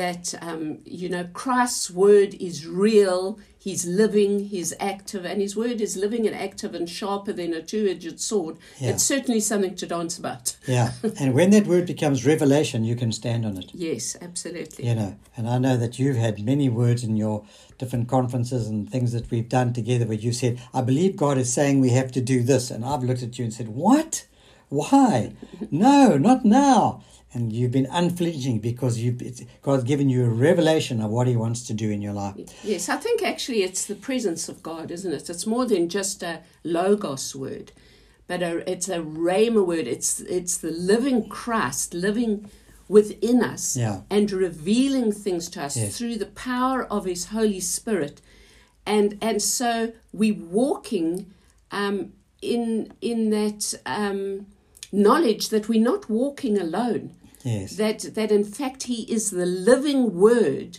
that 0.00 0.34
um, 0.40 0.78
you 0.86 1.10
know 1.10 1.28
Christ's 1.34 1.90
word 1.90 2.34
is 2.40 2.66
real. 2.66 3.38
He's 3.58 3.84
living. 3.84 4.46
He's 4.46 4.72
active, 4.80 5.26
and 5.26 5.42
His 5.42 5.54
word 5.54 5.82
is 5.82 5.94
living 5.94 6.26
and 6.26 6.34
active 6.34 6.74
and 6.74 6.88
sharper 6.88 7.34
than 7.34 7.52
a 7.52 7.60
two-edged 7.60 8.18
sword. 8.18 8.56
Yeah. 8.78 8.92
It's 8.92 9.04
certainly 9.04 9.40
something 9.40 9.74
to 9.74 9.86
dance 9.86 10.16
about. 10.16 10.56
Yeah. 10.66 10.92
and 11.20 11.34
when 11.34 11.50
that 11.50 11.66
word 11.66 11.84
becomes 11.84 12.24
revelation, 12.24 12.82
you 12.82 12.96
can 12.96 13.12
stand 13.12 13.44
on 13.44 13.58
it. 13.58 13.70
Yes, 13.74 14.16
absolutely. 14.22 14.86
You 14.86 14.94
know, 14.94 15.16
and 15.36 15.46
I 15.46 15.58
know 15.58 15.76
that 15.76 15.98
you've 15.98 16.16
had 16.16 16.42
many 16.42 16.70
words 16.70 17.04
in 17.04 17.18
your 17.18 17.44
different 17.76 18.08
conferences 18.08 18.68
and 18.68 18.88
things 18.88 19.12
that 19.12 19.30
we've 19.30 19.50
done 19.50 19.74
together 19.74 20.06
where 20.06 20.16
you 20.16 20.32
said, 20.32 20.62
I 20.72 20.80
believe 20.80 21.16
God 21.16 21.36
is 21.36 21.52
saying 21.52 21.80
we 21.80 21.90
have 21.90 22.10
to 22.12 22.22
do 22.22 22.42
this. 22.42 22.70
And 22.70 22.86
I've 22.86 23.02
looked 23.02 23.22
at 23.22 23.38
you 23.38 23.44
and 23.44 23.52
said, 23.52 23.68
What? 23.68 24.26
Why? 24.70 25.32
No, 25.70 26.16
not 26.16 26.46
now. 26.46 27.02
And 27.32 27.52
you've 27.52 27.70
been 27.70 27.86
unflinching 27.86 28.58
because 28.58 28.98
you've, 28.98 29.22
God's 29.62 29.84
given 29.84 30.08
you 30.08 30.24
a 30.24 30.28
revelation 30.28 31.00
of 31.00 31.10
what 31.12 31.28
He 31.28 31.36
wants 31.36 31.64
to 31.68 31.74
do 31.74 31.88
in 31.90 32.02
your 32.02 32.12
life. 32.12 32.34
Yes, 32.64 32.88
I 32.88 32.96
think 32.96 33.22
actually 33.22 33.62
it's 33.62 33.86
the 33.86 33.94
presence 33.94 34.48
of 34.48 34.62
God, 34.64 34.90
isn't 34.90 35.12
it? 35.12 35.30
It's 35.30 35.46
more 35.46 35.64
than 35.64 35.88
just 35.88 36.24
a 36.24 36.40
logos 36.64 37.36
word, 37.36 37.70
but 38.26 38.42
a, 38.42 38.68
it's 38.68 38.88
a 38.88 38.98
rhema 38.98 39.64
word. 39.64 39.86
It's 39.86 40.18
it's 40.22 40.56
the 40.58 40.72
living 40.72 41.28
Christ 41.28 41.94
living 41.94 42.50
within 42.88 43.44
us 43.44 43.76
Yeah. 43.76 44.00
and 44.10 44.32
revealing 44.32 45.12
things 45.12 45.48
to 45.50 45.62
us 45.62 45.76
Yes. 45.76 45.96
through 45.96 46.16
the 46.18 46.26
power 46.26 46.82
of 46.84 47.04
His 47.04 47.26
Holy 47.26 47.60
Spirit, 47.60 48.20
and 48.84 49.16
and 49.22 49.40
so 49.40 49.92
we 50.12 50.32
walking 50.32 51.32
um, 51.70 52.12
in 52.42 52.92
in 53.00 53.30
that 53.30 53.74
um, 53.86 54.46
knowledge 54.90 55.50
that 55.50 55.68
we're 55.68 55.80
not 55.92 56.10
walking 56.10 56.58
alone. 56.58 57.12
Yes, 57.44 57.76
That 57.76 58.00
that 58.14 58.30
in 58.30 58.44
fact 58.44 58.84
He 58.84 59.02
is 59.02 59.30
the 59.30 59.46
living 59.46 60.14
Word 60.14 60.78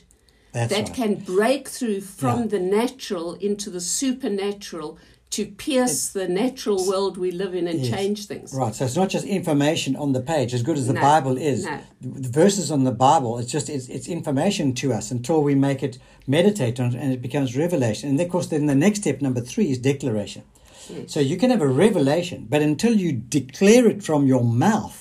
that's 0.54 0.74
that 0.74 0.88
right. 0.90 0.94
can 0.94 1.16
break 1.16 1.68
through 1.70 2.02
from 2.02 2.42
Yeah. 2.42 2.48
the 2.48 2.60
natural 2.60 3.34
into 3.36 3.70
the 3.70 3.80
supernatural 3.82 4.98
to 5.32 5.46
pierce 5.46 6.10
the 6.10 6.28
natural 6.28 6.86
world 6.86 7.16
we 7.18 7.32
live 7.32 7.56
in 7.56 7.66
and 7.66 7.80
Yes. 7.80 7.90
change 7.96 8.26
things. 8.26 8.54
Right, 8.54 8.76
so 8.76 8.84
it's 8.84 8.98
not 8.98 9.08
just 9.10 9.26
information 9.26 9.96
on 9.96 10.12
the 10.12 10.20
page, 10.20 10.54
as 10.54 10.62
good 10.62 10.78
as 10.78 10.88
the 10.88 10.94
No, 10.94 11.00
Bible 11.02 11.38
is. 11.38 11.64
no. 11.64 11.80
The 12.02 12.28
verses 12.28 12.70
on 12.70 12.84
the 12.84 12.92
Bible, 12.92 13.40
it's 13.40 13.50
just 13.50 13.70
it's, 13.70 13.88
it's 13.88 14.10
information 14.10 14.74
to 14.74 14.92
us 14.92 15.10
until 15.10 15.42
we 15.42 15.56
make 15.56 15.82
it 15.84 15.98
meditate 16.28 16.82
on 16.82 16.94
it 16.94 17.02
and 17.02 17.14
it 17.14 17.22
becomes 17.22 17.56
revelation. 17.56 18.10
And 18.10 18.20
of 18.20 18.28
course, 18.28 18.48
then 18.48 18.66
the 18.66 18.76
next 18.76 19.00
step, 19.00 19.22
number 19.22 19.40
three, 19.42 19.72
is 19.72 19.78
declaration. 19.78 20.44
Yes. 20.90 21.14
So 21.14 21.22
you 21.22 21.38
can 21.38 21.50
have 21.50 21.62
a 21.62 21.68
revelation, 21.68 22.48
but 22.50 22.62
until 22.62 22.94
you 22.94 23.14
declare 23.14 23.88
it 23.88 24.04
from 24.04 24.28
your 24.28 24.44
mouth. 24.44 25.01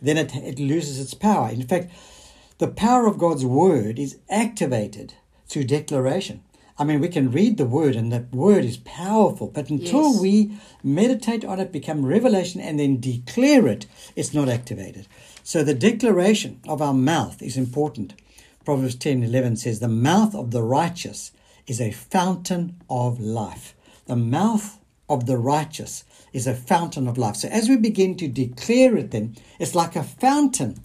Then 0.00 0.16
it, 0.18 0.34
it 0.34 0.58
loses 0.58 1.00
its 1.00 1.14
power. 1.14 1.48
In 1.50 1.62
fact, 1.66 1.90
the 2.58 2.68
power 2.68 3.06
of 3.06 3.18
God's 3.18 3.44
word 3.44 3.98
is 3.98 4.18
activated 4.30 5.14
through 5.46 5.64
declaration. 5.64 6.42
I 6.78 6.84
mean, 6.84 7.00
we 7.00 7.08
can 7.08 7.30
read 7.30 7.58
the 7.58 7.66
word 7.66 7.94
and 7.96 8.10
the 8.12 8.26
word 8.32 8.64
is 8.64 8.78
powerful, 8.78 9.48
but 9.48 9.68
until 9.70 10.12
Yes. 10.12 10.20
we 10.20 10.58
meditate 10.82 11.44
on 11.44 11.60
it, 11.60 11.70
become 11.70 12.06
revelation, 12.06 12.60
and 12.60 12.80
then 12.80 12.98
declare 13.00 13.66
it, 13.68 13.86
it's 14.16 14.32
not 14.32 14.48
activated. 14.48 15.06
So 15.44 15.62
the 15.62 15.74
declaration 15.74 16.60
of 16.66 16.80
our 16.80 16.94
mouth 16.94 17.42
is 17.42 17.56
important. 17.56 18.14
Proverbs 18.64 18.94
10 18.94 19.22
11 19.22 19.56
says, 19.56 19.80
The 19.80 19.88
mouth 19.88 20.34
of 20.34 20.50
the 20.50 20.62
righteous 20.62 21.32
is 21.66 21.80
a 21.80 21.90
fountain 21.90 22.76
of 22.88 23.20
life. 23.20 23.74
The 24.06 24.16
mouth 24.16 24.78
of 25.08 25.26
the 25.26 25.36
righteous 25.36 26.04
is 26.32 26.46
a 26.46 26.54
fountain 26.54 27.06
of 27.08 27.18
life. 27.18 27.36
So 27.36 27.48
as 27.48 27.68
we 27.68 27.76
begin 27.76 28.16
to 28.16 28.28
declare 28.28 28.96
it, 28.96 29.10
then 29.10 29.36
it's 29.58 29.74
like 29.74 29.96
a 29.96 30.02
fountain 30.02 30.80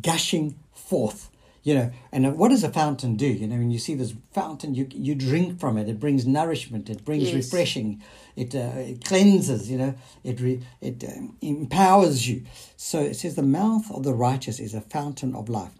gushing 0.00 0.56
forth. 0.74 1.30
You 1.62 1.74
know, 1.74 1.90
and 2.12 2.38
what 2.38 2.50
does 2.50 2.62
a 2.62 2.68
fountain 2.70 3.16
do? 3.16 3.26
You 3.26 3.48
know, 3.48 3.56
when 3.56 3.72
you 3.72 3.80
see 3.80 3.96
this 3.96 4.14
fountain, 4.32 4.76
you 4.76 4.86
you 4.92 5.16
drink 5.16 5.58
from 5.58 5.76
it. 5.78 5.88
It 5.88 5.98
brings 5.98 6.24
nourishment. 6.24 6.88
It 6.88 7.04
brings 7.04 7.24
Yes. 7.24 7.34
refreshing. 7.34 8.00
It, 8.36 8.54
uh, 8.54 8.70
it 8.76 9.04
cleanses. 9.04 9.68
You 9.68 9.78
know, 9.78 9.94
it 10.22 10.40
re, 10.40 10.60
it 10.80 11.02
um, 11.02 11.36
empowers 11.42 12.28
you. 12.28 12.44
So 12.76 13.00
it 13.00 13.14
says 13.14 13.34
the 13.34 13.42
mouth 13.42 13.90
of 13.90 14.04
the 14.04 14.14
righteous 14.14 14.60
is 14.60 14.74
a 14.74 14.80
fountain 14.80 15.34
of 15.34 15.48
life. 15.48 15.72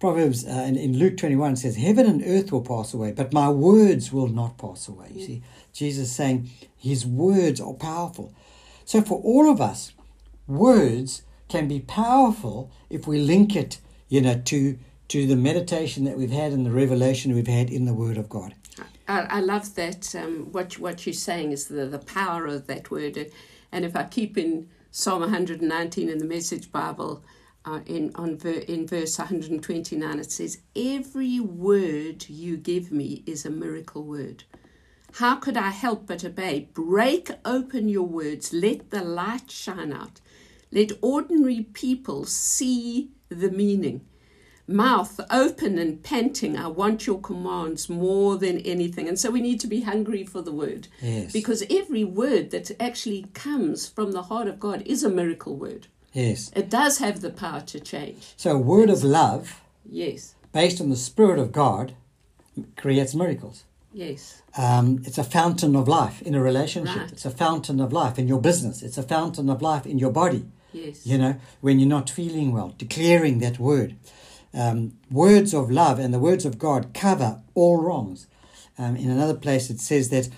Proverbs 0.00 0.46
uh, 0.46 0.64
in, 0.66 0.76
in 0.76 0.98
Luke 0.98 1.18
21 1.18 1.56
says, 1.56 1.76
Heaven 1.76 2.06
and 2.06 2.22
earth 2.26 2.50
will 2.50 2.62
pass 2.62 2.94
away, 2.94 3.12
but 3.12 3.34
my 3.34 3.50
words 3.50 4.10
will 4.10 4.28
not 4.28 4.56
pass 4.56 4.88
away. 4.88 5.08
You 5.14 5.26
see, 5.26 5.42
Jesus 5.74 6.10
saying 6.10 6.48
his 6.76 7.06
words 7.06 7.60
are 7.60 7.74
powerful. 7.74 8.34
So 8.86 9.02
for 9.02 9.20
all 9.20 9.50
of 9.50 9.60
us, 9.60 9.92
words 10.46 11.22
can 11.48 11.68
be 11.68 11.80
powerful 11.80 12.72
if 12.88 13.06
we 13.06 13.20
link 13.20 13.54
it, 13.54 13.78
you 14.08 14.22
know, 14.22 14.40
to 14.46 14.78
to 15.08 15.26
the 15.26 15.36
meditation 15.36 16.04
that 16.04 16.16
we've 16.16 16.30
had 16.30 16.52
and 16.52 16.64
the 16.64 16.70
revelation 16.70 17.34
we've 17.34 17.48
had 17.48 17.68
in 17.68 17.84
the 17.84 17.92
Word 17.92 18.16
of 18.16 18.28
God. 18.28 18.54
I, 19.08 19.22
I 19.22 19.40
love 19.40 19.74
that. 19.74 20.14
Um, 20.14 20.52
what 20.52 20.78
what 20.78 21.04
you're 21.04 21.12
saying 21.12 21.52
is 21.52 21.66
the, 21.66 21.86
the 21.86 21.98
power 21.98 22.46
of 22.46 22.68
that 22.68 22.90
word, 22.90 23.30
and 23.72 23.84
if 23.84 23.96
I 23.96 24.04
keep 24.04 24.38
in 24.38 24.68
Psalm 24.92 25.20
119 25.20 26.08
in 26.08 26.18
the 26.18 26.24
Message 26.24 26.72
Bible, 26.72 27.22
uh, 27.64 27.80
in 27.86 28.12
on 28.14 28.38
ver, 28.38 28.50
in 28.50 28.86
verse 28.86 29.18
129, 29.18 30.18
it 30.18 30.32
says, 30.32 30.58
"Every 30.74 31.40
word 31.40 32.28
you 32.28 32.56
give 32.56 32.90
me 32.90 33.22
is 33.26 33.44
a 33.44 33.50
miracle 33.50 34.04
word." 34.04 34.44
How 35.14 35.36
could 35.36 35.56
I 35.56 35.70
help 35.70 36.06
but 36.06 36.24
obey? 36.24 36.68
Break 36.72 37.30
open 37.44 37.88
your 37.88 38.06
words. 38.06 38.52
Let 38.52 38.90
the 38.90 39.02
light 39.02 39.50
shine 39.50 39.92
out. 39.92 40.20
Let 40.70 40.92
ordinary 41.02 41.62
people 41.62 42.24
see 42.24 43.10
the 43.28 43.50
meaning. 43.50 44.02
Mouth 44.68 45.20
open 45.30 45.78
and 45.78 46.00
panting, 46.00 46.56
I 46.56 46.68
want 46.68 47.04
your 47.04 47.20
commands 47.20 47.88
more 47.88 48.36
than 48.36 48.58
anything. 48.58 49.08
And 49.08 49.18
so 49.18 49.28
we 49.30 49.40
need 49.40 49.58
to 49.60 49.66
be 49.66 49.80
hungry 49.80 50.24
for 50.24 50.42
the 50.42 50.52
word. 50.52 50.86
Yes. 51.02 51.32
Because 51.32 51.64
every 51.68 52.04
word 52.04 52.50
that 52.52 52.70
actually 52.80 53.26
comes 53.34 53.88
from 53.88 54.12
the 54.12 54.22
heart 54.22 54.46
of 54.46 54.60
God 54.60 54.82
is 54.86 55.02
a 55.02 55.10
miracle 55.10 55.56
word. 55.56 55.88
Yes. 56.12 56.50
It 56.56 56.68
does 56.68 56.98
have 56.98 57.20
the 57.20 57.30
power 57.30 57.60
to 57.60 57.80
change. 57.80 58.34
So 58.36 58.52
a 58.52 58.58
word 58.58 58.90
of 58.90 59.04
love 59.04 59.60
Yes. 59.88 60.34
based 60.52 60.80
on 60.80 60.90
the 60.90 60.96
Spirit 60.96 61.38
of 61.38 61.52
God 61.52 61.94
creates 62.76 63.14
miracles. 63.14 63.64
Yes. 63.92 64.42
Um, 64.56 65.02
it's 65.04 65.18
a 65.18 65.24
fountain 65.24 65.74
of 65.74 65.88
life 65.88 66.22
in 66.22 66.34
a 66.34 66.40
relationship. 66.40 66.96
Right. 66.96 67.12
It's 67.12 67.24
a 67.24 67.30
fountain 67.30 67.80
of 67.80 67.92
life 67.92 68.18
in 68.18 68.28
your 68.28 68.40
business. 68.40 68.82
It's 68.82 68.98
a 68.98 69.02
fountain 69.02 69.48
of 69.50 69.62
life 69.62 69.86
in 69.86 69.98
your 69.98 70.10
body. 70.12 70.44
Yes. 70.72 71.06
You 71.06 71.18
know, 71.18 71.36
when 71.60 71.78
you're 71.80 71.88
not 71.88 72.10
feeling 72.10 72.52
well, 72.52 72.74
declaring 72.78 73.38
that 73.40 73.58
word. 73.58 73.96
Um, 74.52 74.94
words 75.10 75.54
of 75.54 75.70
love 75.70 75.98
and 75.98 76.12
the 76.12 76.18
words 76.18 76.44
of 76.44 76.58
God 76.58 76.92
cover 76.94 77.42
all 77.54 77.82
wrongs. 77.82 78.26
Um, 78.78 78.96
in 78.96 79.10
another 79.10 79.34
place, 79.34 79.70
it 79.70 79.80
says 79.80 80.08
that 80.10 80.28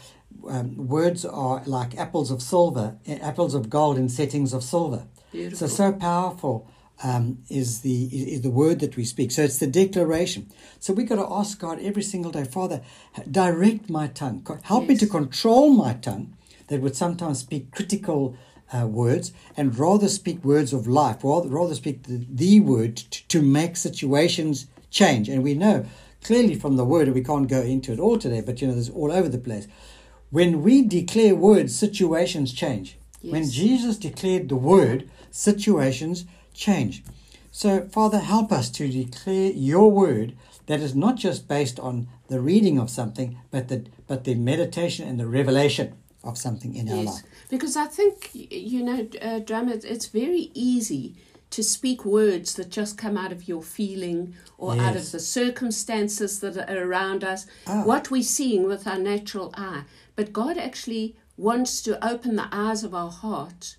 um, 0.48 0.88
words 0.88 1.24
are 1.24 1.62
like 1.66 1.96
apples 1.98 2.30
of 2.30 2.42
silver, 2.42 2.96
eh, 3.06 3.18
apples 3.22 3.54
of 3.54 3.70
gold 3.70 3.98
in 3.98 4.08
settings 4.08 4.52
of 4.52 4.62
silver. 4.64 5.06
Beautiful. 5.32 5.68
So, 5.68 5.74
so 5.74 5.92
powerful 5.92 6.70
um, 7.02 7.38
is 7.48 7.80
the 7.80 8.04
is, 8.04 8.42
the 8.42 8.50
word 8.50 8.80
that 8.80 8.96
we 8.96 9.04
speak. 9.04 9.32
So 9.32 9.42
it's 9.42 9.58
the 9.58 9.66
declaration. 9.66 10.50
So 10.78 10.92
we 10.92 11.04
got 11.04 11.16
to 11.16 11.26
ask 11.28 11.58
God 11.58 11.80
every 11.80 12.02
single 12.02 12.30
day, 12.30 12.44
Father, 12.44 12.82
direct 13.30 13.90
my 13.90 14.08
tongue, 14.08 14.46
help 14.62 14.86
me 14.86 14.96
to 14.96 15.06
control 15.06 15.70
my 15.70 15.94
tongue 15.94 16.36
that 16.68 16.80
would 16.80 16.96
sometimes 16.96 17.40
speak 17.40 17.70
critical 17.72 18.36
uh, 18.72 18.86
words 18.86 19.32
and 19.56 19.78
rather 19.78 20.08
speak 20.08 20.44
words 20.44 20.72
of 20.72 20.86
life, 20.86 21.22
rather, 21.22 21.48
rather 21.48 21.74
speak 21.74 22.04
the, 22.04 22.26
the 22.30 22.60
word 22.60 22.96
t- 22.96 23.24
to 23.28 23.42
make 23.42 23.76
situations 23.76 24.66
change. 24.90 25.28
And 25.28 25.42
we 25.42 25.54
know 25.54 25.84
clearly 26.22 26.54
from 26.54 26.76
the 26.76 26.84
word, 26.84 27.08
and 27.08 27.14
we 27.14 27.24
can't 27.24 27.48
go 27.48 27.60
into 27.60 27.92
it 27.92 27.98
all 27.98 28.18
today, 28.18 28.40
but 28.40 28.60
you 28.60 28.68
know, 28.68 28.74
there's 28.74 28.90
all 28.90 29.12
over 29.12 29.28
the 29.28 29.38
place. 29.38 29.66
When 30.30 30.62
we 30.62 30.82
declare 30.82 31.34
words, 31.34 31.76
situations 31.76 32.52
change. 32.52 32.96
When 33.22 33.48
Jesus 33.48 33.96
declared 33.96 34.48
the 34.48 34.56
word, 34.56 35.08
situations 35.30 36.24
change. 36.54 37.02
So, 37.50 37.82
Father, 37.88 38.18
help 38.18 38.50
us 38.52 38.70
to 38.70 38.88
declare 38.88 39.50
your 39.52 39.90
word 39.90 40.34
that 40.66 40.80
is 40.80 40.94
not 40.94 41.16
just 41.16 41.46
based 41.48 41.78
on 41.80 42.08
the 42.28 42.40
reading 42.40 42.78
of 42.78 42.88
something, 42.90 43.38
but 43.50 43.68
the, 43.68 43.84
but 44.06 44.24
the 44.24 44.34
meditation 44.34 45.06
and 45.08 45.20
the 45.20 45.26
revelation 45.26 45.94
of 46.24 46.38
something 46.38 46.74
in 46.74 46.88
our 46.88 46.96
Yes, 46.96 47.06
life. 47.06 47.22
because 47.50 47.76
I 47.76 47.86
think 47.86 48.30
you 48.32 48.82
know, 48.82 49.08
uh, 49.20 49.40
Drummond. 49.40 49.84
It's 49.84 50.06
very 50.06 50.50
easy 50.54 51.16
to 51.50 51.62
speak 51.62 52.04
words 52.06 52.54
that 52.54 52.70
just 52.70 52.96
come 52.96 53.18
out 53.18 53.32
of 53.32 53.46
your 53.48 53.60
feeling 53.62 54.34
or 54.56 54.72
out 54.80 54.96
of 54.96 55.10
the 55.12 55.18
circumstances 55.20 56.40
that 56.40 56.56
are 56.56 56.84
around 56.84 57.22
us. 57.24 57.46
Ah. 57.66 57.82
What 57.84 58.10
we're 58.10 58.22
seeing 58.22 58.64
with 58.66 58.86
our 58.86 58.98
natural 58.98 59.52
eye, 59.56 59.82
but 60.16 60.32
God 60.32 60.56
actually 60.56 61.16
wants 61.42 61.82
to 61.82 62.04
open 62.06 62.36
the 62.36 62.48
eyes 62.52 62.84
of 62.84 62.94
our 62.94 63.10
heart 63.10 63.76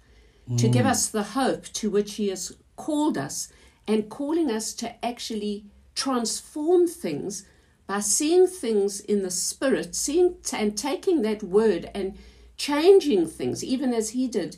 to 0.57 0.67
give 0.67 0.85
us 0.85 1.07
the 1.07 1.23
hope 1.23 1.63
to 1.67 1.89
which 1.89 2.15
He 2.15 2.27
has 2.27 2.55
called 2.75 3.17
us 3.17 3.51
and 3.87 4.09
calling 4.09 4.51
us 4.51 4.73
to 4.73 5.05
actually 5.05 5.65
transform 5.95 6.87
things 6.87 7.45
by 7.87 8.01
seeing 8.01 8.47
things 8.47 8.99
in 8.99 9.21
the 9.21 9.31
spirit, 9.31 9.95
seeing 9.95 10.35
and 10.51 10.77
taking 10.77 11.21
that 11.21 11.43
word 11.43 11.89
and 11.95 12.17
changing 12.57 13.27
things, 13.27 13.63
even 13.63 13.93
as 13.93 14.09
He 14.09 14.27
did 14.27 14.57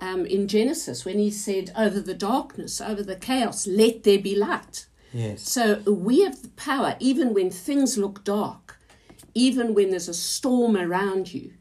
um, 0.00 0.24
in 0.24 0.48
Genesis 0.48 1.04
when 1.04 1.18
He 1.18 1.30
said, 1.30 1.72
"Over 1.76 2.00
the 2.00 2.14
darkness, 2.14 2.80
over 2.80 3.02
the 3.02 3.16
chaos, 3.16 3.66
let 3.66 4.02
there 4.04 4.18
be 4.18 4.34
light." 4.34 4.86
Yes. 5.12 5.42
So 5.42 5.80
we 5.86 6.22
have 6.22 6.42
the 6.42 6.48
power, 6.48 6.96
even 7.00 7.34
when 7.34 7.50
things 7.50 7.98
look 7.98 8.24
dark, 8.24 8.78
even 9.34 9.74
when 9.74 9.90
there's 9.90 10.08
a 10.08 10.14
storm 10.14 10.76
around 10.76 11.34
you, 11.34 11.52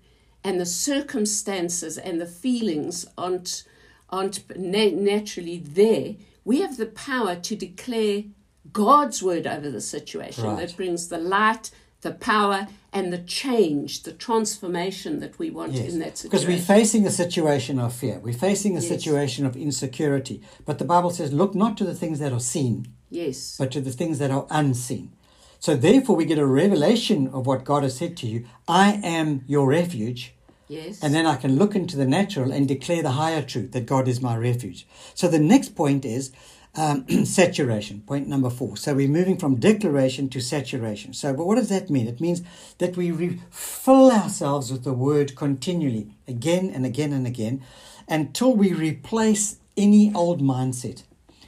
and 0.46 0.60
the 0.60 0.66
circumstances 0.66 1.98
and 1.98 2.22
the 2.22 2.26
feelings 2.28 3.06
aren't, 3.18 3.64
aren't 4.10 4.48
na- 4.58 4.92
naturally 4.94 5.58
there, 5.58 6.16
we 6.44 6.62
have 6.62 6.78
the 6.78 6.86
power 6.86 7.36
to 7.36 7.56
declare 7.56 8.24
God's 8.72 9.24
word 9.24 9.48
over 9.48 9.70
the 9.72 9.82
situation 9.82 10.44
Right. 10.46 10.58
that 10.68 10.78
brings 10.78 11.08
the 11.08 11.18
light, 11.18 11.72
the 12.02 12.12
power, 12.12 12.68
and 12.94 13.12
the 13.12 13.18
change, 13.18 14.04
the 14.04 14.12
transformation 14.14 15.20
that 15.20 15.40
we 15.40 15.50
want 15.50 15.76
in 15.76 15.98
that 16.00 16.18
situation. 16.18 16.30
Because 16.30 16.46
we're 16.48 16.60
facing 16.78 17.06
a 17.08 17.12
situation 17.12 17.80
of 17.80 17.94
fear. 17.94 18.20
We're 18.24 18.34
facing 18.34 18.74
a 18.78 18.82
Yes. 18.82 18.88
situation 18.88 19.46
of 19.48 19.56
insecurity. 19.58 20.42
But 20.66 20.78
the 20.78 20.86
Bible 20.86 21.10
says, 21.10 21.34
look 21.34 21.56
not 21.56 21.76
to 21.78 21.84
the 21.84 21.96
things 21.96 22.20
that 22.20 22.32
are 22.32 22.40
seen, 22.40 22.88
yes, 23.10 23.56
but 23.58 23.72
to 23.72 23.82
the 23.82 23.92
things 23.92 24.20
that 24.20 24.30
are 24.30 24.46
unseen. 24.52 25.12
So 25.60 25.76
therefore, 25.76 26.16
we 26.16 26.26
get 26.26 26.38
a 26.38 26.46
revelation 26.46 27.28
of 27.30 27.48
what 27.48 27.64
God 27.64 27.82
has 27.82 27.98
said 27.98 28.16
to 28.18 28.28
you 28.28 28.46
I 28.68 29.00
am 29.04 29.44
your 29.48 29.68
refuge. 29.68 30.35
Yes, 30.68 31.02
And 31.04 31.14
then 31.14 31.26
I 31.26 31.36
can 31.36 31.58
look 31.58 31.76
into 31.76 31.98
the 31.98 32.06
natural 32.06 32.52
and 32.52 32.68
declare 32.68 33.04
the 33.04 33.12
higher 33.12 33.42
truth 33.42 33.72
that 33.74 33.86
God 33.86 34.08
is 34.08 34.22
my 34.22 34.36
refuge. 34.36 34.88
So 35.14 35.28
the 35.28 35.40
next 35.40 35.76
point 35.76 36.06
is 36.06 36.32
um, 36.76 37.08
saturation, 37.26 38.02
point 38.02 38.28
number 38.28 38.50
four. 38.50 38.78
So 38.78 38.94
we're 38.94 39.08
moving 39.08 39.38
from 39.38 39.56
declaration 39.56 40.30
to 40.30 40.42
saturation. 40.42 41.14
So, 41.14 41.34
but 41.34 41.46
what 41.46 41.56
does 41.56 41.70
that 41.70 41.90
mean? 41.90 42.08
It 42.08 42.22
means 42.22 42.42
that 42.80 42.98
we 42.98 43.12
refill 43.12 44.12
ourselves 44.12 44.72
with 44.72 44.84
the 44.84 44.94
word 44.94 45.36
continually, 45.36 46.12
again 46.28 46.70
and 46.74 46.86
again 46.86 47.14
and 47.14 47.26
again, 47.26 47.62
until 48.08 48.56
we 48.56 48.74
replace 48.74 49.58
any 49.78 50.14
old 50.14 50.42
mindset. 50.42 51.04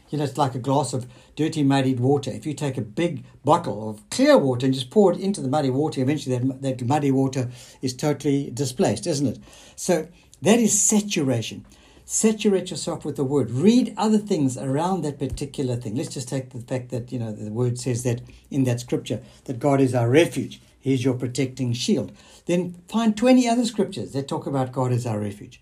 You 0.10 0.18
know, 0.18 0.24
it's 0.24 0.38
like 0.38 0.56
a 0.56 0.60
glass 0.60 0.94
of 0.94 1.08
dirty, 1.36 1.64
muddied 1.64 2.00
water. 2.00 2.32
If 2.32 2.46
you 2.46 2.54
take 2.54 2.78
a 2.78 2.82
big 2.82 3.26
bottle 3.44 3.90
of 3.90 4.10
clear 4.10 4.38
water 4.38 4.66
and 4.66 4.74
just 4.74 4.90
pour 4.90 5.12
it 5.12 5.20
into 5.20 5.42
the 5.42 5.50
muddy 5.50 5.70
water, 5.70 6.02
eventually 6.02 6.38
that, 6.38 6.62
that 6.62 6.86
muddy 6.86 7.12
water 7.12 7.50
is 7.82 7.94
totally 7.94 8.50
displaced, 8.52 9.06
isn't 9.06 9.28
it? 9.28 9.40
So 9.76 10.08
that 10.42 10.60
is 10.60 10.80
saturation. 10.80 11.66
Saturate 12.06 12.72
yourself 12.72 13.04
with 13.04 13.18
the 13.18 13.26
word. 13.26 13.52
Read 13.52 13.94
other 13.98 14.18
things 14.18 14.58
around 14.58 15.02
that 15.02 15.20
particular 15.20 15.76
thing. 15.76 15.96
Let's 15.96 16.14
just 16.14 16.30
take 16.30 16.52
the 16.52 16.62
fact 16.62 16.90
that, 16.90 17.12
you 17.12 17.20
know, 17.20 17.34
the 17.34 17.52
word 17.52 17.78
says 17.78 18.04
that 18.04 18.22
in 18.50 18.64
that 18.64 18.80
scripture, 18.80 19.22
that 19.44 19.60
God 19.60 19.82
is 19.82 19.94
our 19.94 20.10
refuge. 20.10 20.62
He's 20.80 21.04
your 21.04 21.16
protecting 21.16 21.74
shield. 21.74 22.14
Then 22.46 22.82
find 22.88 23.18
20 23.18 23.46
other 23.50 23.66
scriptures 23.66 24.14
that 24.14 24.30
talk 24.30 24.48
about 24.48 24.72
God 24.72 24.94
as 24.94 25.06
our 25.06 25.20
refuge. 25.20 25.62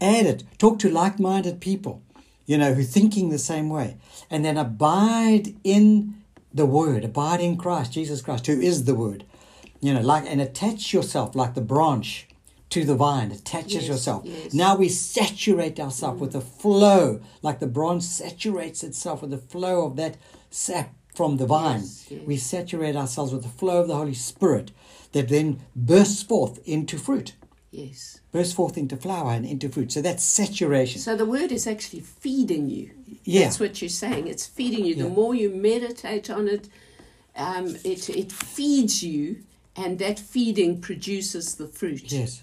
Add 0.00 0.26
it. 0.26 0.44
Talk 0.58 0.78
to 0.78 0.88
like 0.88 1.18
minded 1.18 1.60
people 1.60 2.02
you 2.50 2.58
know, 2.58 2.74
who 2.74 2.82
thinking 2.82 3.28
the 3.30 3.38
same 3.38 3.68
way. 3.70 3.96
And 4.28 4.44
then 4.44 4.56
abide 4.56 5.54
in 5.62 6.14
the 6.52 6.66
Word, 6.66 7.04
abide 7.04 7.40
in 7.40 7.56
Christ, 7.56 7.92
Jesus 7.92 8.20
Christ, 8.22 8.48
who 8.48 8.60
is 8.60 8.84
the 8.86 8.94
Word. 8.96 9.24
You 9.80 9.94
know, 9.94 10.00
like 10.00 10.24
and 10.26 10.40
attach 10.40 10.92
yourself 10.92 11.36
like 11.36 11.54
the 11.54 11.60
branch 11.60 12.26
to 12.70 12.84
the 12.84 12.96
vine, 12.96 13.30
attaches 13.30 13.74
Yes, 13.74 13.88
yourself. 13.88 14.22
yes. 14.24 14.52
Now 14.52 14.74
we 14.76 14.88
saturate 14.88 15.78
ourselves 15.78 16.20
with 16.20 16.32
the 16.32 16.40
flow, 16.40 17.20
like 17.40 17.60
the 17.60 17.68
branch 17.68 18.02
saturates 18.02 18.82
itself 18.82 19.22
with 19.22 19.30
the 19.30 19.38
flow 19.52 19.86
of 19.86 19.94
that 19.96 20.16
sap 20.50 20.92
from 21.14 21.36
the 21.36 21.46
vine. 21.46 21.82
Yes. 21.82 22.08
We 22.26 22.36
saturate 22.36 22.96
ourselves 22.96 23.32
with 23.32 23.44
the 23.44 23.48
flow 23.60 23.80
of 23.80 23.86
the 23.88 23.94
Holy 23.96 24.14
Spirit 24.14 24.72
that 25.12 25.28
then 25.28 25.60
bursts 25.76 26.22
forth 26.24 26.58
into 26.66 26.98
fruit, 26.98 27.34
yes. 27.70 28.20
Burst 28.32 28.54
forth 28.54 28.76
into 28.76 28.96
flower 28.96 29.32
and 29.32 29.44
into 29.46 29.68
fruit. 29.68 29.92
So 29.92 30.02
that's 30.02 30.22
saturation. 30.24 31.00
So 31.00 31.16
the 31.16 31.24
word 31.26 31.52
is 31.52 31.66
actually 31.66 32.00
feeding 32.00 32.68
you. 32.68 32.90
Yeah. 33.24 33.44
That's 33.44 33.60
what 33.60 33.80
you're 33.82 33.88
saying. 33.88 34.26
It's 34.28 34.46
feeding 34.46 34.84
you. 34.84 34.94
Yeah. 34.94 35.04
The 35.04 35.10
more 35.10 35.34
you 35.34 35.50
meditate 35.50 36.30
on 36.30 36.48
it, 36.48 36.68
um, 37.36 37.76
it, 37.84 38.08
it 38.10 38.32
feeds 38.32 39.02
you, 39.02 39.42
and 39.76 39.98
that 39.98 40.18
feeding 40.18 40.80
produces 40.80 41.54
the 41.56 41.66
fruit. 41.66 42.10
Yes. 42.10 42.42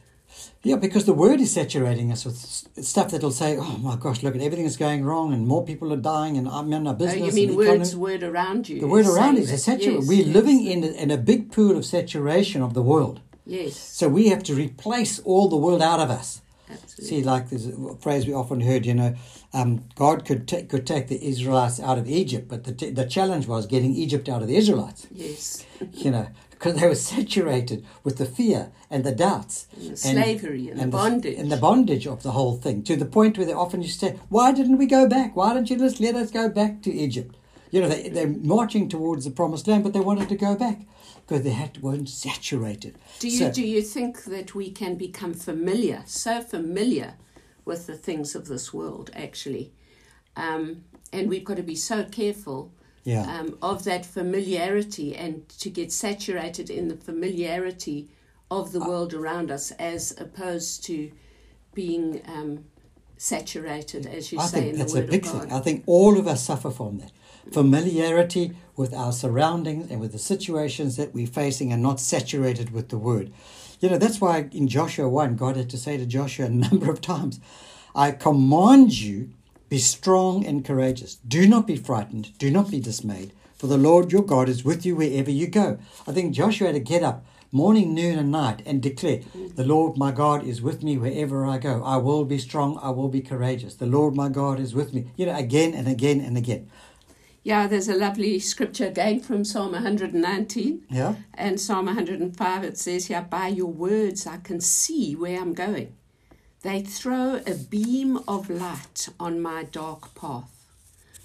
Yeah, 0.62 0.76
because 0.76 1.06
the 1.06 1.14
word 1.14 1.40
is 1.40 1.52
saturating 1.54 2.12
us 2.12 2.26
with 2.26 2.36
stuff 2.38 3.12
that'll 3.12 3.32
say, 3.32 3.58
"Oh 3.58 3.78
my 3.82 3.96
gosh, 3.96 4.22
look 4.22 4.36
at 4.36 4.42
everything 4.42 4.66
is 4.66 4.78
going 4.78 5.04
wrong, 5.04 5.34
and 5.34 5.48
more 5.48 5.64
people 5.64 5.92
are 5.94 5.98
dying, 5.98 6.38
and 6.38 6.48
I'm 6.48 6.72
in 6.74 6.86
a 6.86 6.92
Oh, 6.92 6.94
business." 6.94 7.36
you 7.36 7.48
mean 7.48 7.56
words, 7.56 7.96
word 7.96 8.22
around 8.24 8.70
you? 8.70 8.80
The 8.80 8.88
word 8.88 9.08
around 9.08 9.38
is 9.38 9.50
a 9.50 9.72
that. 9.72 9.82
Yes, 9.82 10.06
We're 10.08 10.26
yes, 10.26 10.28
living 10.28 10.66
in 10.66 10.84
a, 10.84 10.88
in 10.88 11.12
a 11.12 11.18
big 11.18 11.52
pool 11.52 11.76
of 11.78 11.86
saturation 11.86 12.62
of 12.62 12.74
the 12.74 12.84
world, 12.84 13.22
Yes, 13.48 13.76
so 13.78 14.10
we 14.10 14.28
have 14.30 14.44
to 14.44 14.54
replace 14.54 15.20
all 15.20 15.48
the 15.50 15.58
world 15.66 15.82
out 15.82 16.00
of 16.00 16.10
us. 16.10 16.42
absolutely. 16.70 17.06
See, 17.06 17.24
like 17.24 17.50
there's 17.50 17.68
a 17.68 17.96
phrase 18.02 18.28
we 18.28 18.34
often 18.34 18.60
heard, 18.62 18.86
you 18.86 18.94
know, 18.94 19.16
um, 19.54 19.86
God 19.96 20.26
could 20.26 20.48
ta- 20.48 20.66
could 20.68 20.86
take 20.86 21.08
the 21.08 21.24
Israelites 21.32 21.80
out 21.80 21.98
of 21.98 22.10
Egypt, 22.10 22.48
but 22.50 22.66
the 22.66 22.74
t- 22.74 22.90
the 22.90 23.06
challenge 23.06 23.48
was 23.48 23.66
getting 23.66 23.94
Egypt 23.96 24.28
out 24.30 24.42
of 24.42 24.48
the 24.50 24.58
Israelites. 24.58 25.08
yes. 25.12 25.66
You 26.04 26.12
know, 26.12 26.28
because 26.52 26.76
they 26.80 26.88
were 26.88 26.96
saturated 26.96 27.86
with 28.04 28.18
the 28.18 28.26
fear 28.26 28.72
and 28.90 29.04
the 29.04 29.12
doubts 29.26 29.68
And 29.80 29.92
the 29.92 29.98
slavery 29.98 30.70
and 30.70 30.80
the 30.82 30.88
bondage. 30.88 31.38
and 31.40 31.52
the 31.52 31.58
bondage 31.70 32.06
of 32.08 32.24
the 32.24 32.32
whole 32.32 32.56
thing 32.58 32.84
to 32.84 32.96
the 32.96 33.06
point 33.18 33.38
where 33.38 33.46
they 33.48 33.54
often 33.54 33.82
used 33.84 34.00
to 34.02 34.08
say, 34.08 34.16
"Why 34.30 34.52
didn't 34.52 34.78
we 34.80 34.88
go 34.88 35.08
back? 35.08 35.36
Why 35.36 35.54
don't 35.54 35.70
you 35.70 35.78
just 35.78 36.00
let 36.02 36.16
us 36.16 36.32
go 36.32 36.50
back 36.50 36.82
to 36.86 36.92
Egypt?" 37.06 37.36
You 37.72 37.82
know, 37.82 37.90
they, 37.90 38.10
they're 38.10 38.28
marching 38.28 38.88
towards 38.90 39.26
the 39.26 39.32
promised 39.32 39.68
land, 39.68 39.84
but 39.84 39.94
they 39.94 40.00
wanted 40.00 40.30
to 40.30 40.36
go 40.36 40.56
back 40.56 40.82
because 41.26 41.44
they 41.44 41.52
had 41.52 41.82
weren't 41.82 42.10
saturated. 42.10 42.96
Do 43.20 43.28
you 43.28 43.38
So- 43.40 43.52
do 43.52 43.62
you 43.66 43.82
think 43.82 44.24
that 44.26 44.56
we 44.56 44.72
can 44.72 44.96
become 44.96 45.34
familiar, 45.34 46.04
so 46.06 46.42
familiar 46.42 47.16
with 47.66 47.86
the 47.88 47.98
things 47.98 48.36
of 48.36 48.48
this 48.48 48.74
world, 48.74 49.10
actually, 49.14 49.74
um, 50.38 50.84
and 51.12 51.28
we've 51.30 51.44
got 51.44 51.58
to 51.58 51.64
be 51.64 51.76
so 51.76 52.06
careful 52.06 52.72
Yeah. 53.04 53.24
um, 53.40 53.58
of 53.62 53.84
that 53.84 54.06
familiarity 54.06 55.16
and 55.16 55.48
to 55.60 55.70
get 55.70 55.92
saturated 55.92 56.70
in 56.70 56.88
the 56.88 56.96
familiarity 56.98 58.08
of 58.50 58.68
Uh, 58.68 58.72
the 58.72 58.80
world 58.80 59.14
around 59.14 59.52
us, 59.52 59.72
as 59.72 60.14
opposed 60.18 60.84
to 60.86 61.12
being 61.74 62.22
um, 62.28 62.64
saturated, 63.18 64.06
as 64.06 64.32
you 64.32 64.40
I 64.40 64.46
say, 64.46 64.60
think 64.60 64.74
in 64.74 64.80
that's 64.80 64.94
the 64.94 65.04
a 65.04 65.08
big 65.08 65.26
thing. 65.26 65.52
I 65.52 65.60
think 65.60 65.84
all 65.86 66.18
of 66.18 66.28
us 66.28 66.44
suffer 66.46 66.70
from 66.72 67.00
that. 67.00 67.12
Familiarity 67.52 68.56
with 68.76 68.94
our 68.94 69.12
surroundings 69.12 69.90
and 69.90 70.00
with 70.00 70.12
the 70.12 70.20
situations 70.20 70.98
that 70.98 71.14
we're 71.14 71.28
facing 71.28 71.72
and 71.72 71.82
not 71.82 72.00
saturated 72.00 72.72
with 72.72 72.90
the 72.90 72.98
word. 72.98 73.32
You 73.80 73.90
know, 73.90 73.98
that's 73.98 74.22
why 74.22 74.50
in 74.52 74.68
Joshua 74.68 75.08
1, 75.08 75.36
God 75.36 75.56
had 75.56 75.70
to 75.70 75.78
say 75.78 75.98
to 75.98 76.06
Joshua 76.06 76.46
a 76.46 76.50
number 76.68 76.92
of 76.92 77.02
times, 77.02 77.40
I 77.96 78.12
command 78.12 79.00
you, 79.00 79.32
be 79.70 79.80
strong 79.80 80.46
and 80.46 80.64
courageous. 80.64 81.16
Do 81.16 81.48
not 81.48 81.68
be 81.68 81.76
frightened. 81.76 82.38
Do 82.38 82.50
not 82.50 82.72
be 82.72 82.80
dismayed. 82.80 83.34
For 83.58 83.68
the 83.68 83.78
Lord 83.78 84.12
your 84.12 84.24
God 84.24 84.50
is 84.50 84.64
with 84.64 84.86
you 84.86 84.96
wherever 84.96 85.32
you 85.32 85.48
go. 85.48 85.80
I 86.08 86.12
think 86.12 86.34
Joshua 86.34 86.68
had 86.68 86.76
to 86.76 86.80
get 86.80 87.04
up 87.04 87.26
morning, 87.52 87.94
noon, 87.94 88.20
and 88.20 88.32
night 88.32 88.62
and 88.66 88.82
declare, 88.82 89.22
The 89.56 89.66
Lord 89.66 89.98
my 89.98 90.12
God 90.12 90.46
is 90.46 90.62
with 90.62 90.84
me 90.84 90.98
wherever 90.98 91.46
I 91.46 91.58
go. 91.58 91.84
I 91.84 91.98
will 91.98 92.26
be 92.26 92.38
strong. 92.38 92.80
I 92.82 92.90
will 92.90 93.10
be 93.10 93.22
courageous. 93.22 93.76
The 93.76 93.86
Lord 93.86 94.16
my 94.16 94.30
God 94.30 94.60
is 94.60 94.76
with 94.76 94.94
me. 94.94 95.08
You 95.16 95.26
know, 95.26 95.36
again 95.36 95.74
and 95.74 95.88
again 95.88 96.20
and 96.22 96.38
again. 96.38 96.70
Yeah, 97.48 97.66
there's 97.66 97.88
a 97.88 97.96
lovely 97.96 98.40
scripture 98.40 98.88
again 98.88 99.22
from 99.22 99.46
Psalm 99.46 99.72
119. 99.72 100.84
Yeah? 100.90 101.16
And 101.34 101.58
Psalm 101.58 101.86
105, 101.86 102.64
it 102.66 102.78
says 102.78 103.06
here, 103.06 103.22
By 103.22 103.48
your 103.48 103.72
words 103.72 104.28
I 104.28 104.36
can 104.36 104.60
see 104.60 105.16
where 105.16 105.40
I'm 105.40 105.54
going. 105.54 105.96
They 106.64 106.82
throw 106.82 107.36
a 107.48 107.54
beam 107.54 108.18
of 108.28 108.50
light 108.50 109.08
on 109.18 109.42
my 109.42 109.64
dark 109.64 110.14
path. 110.14 110.52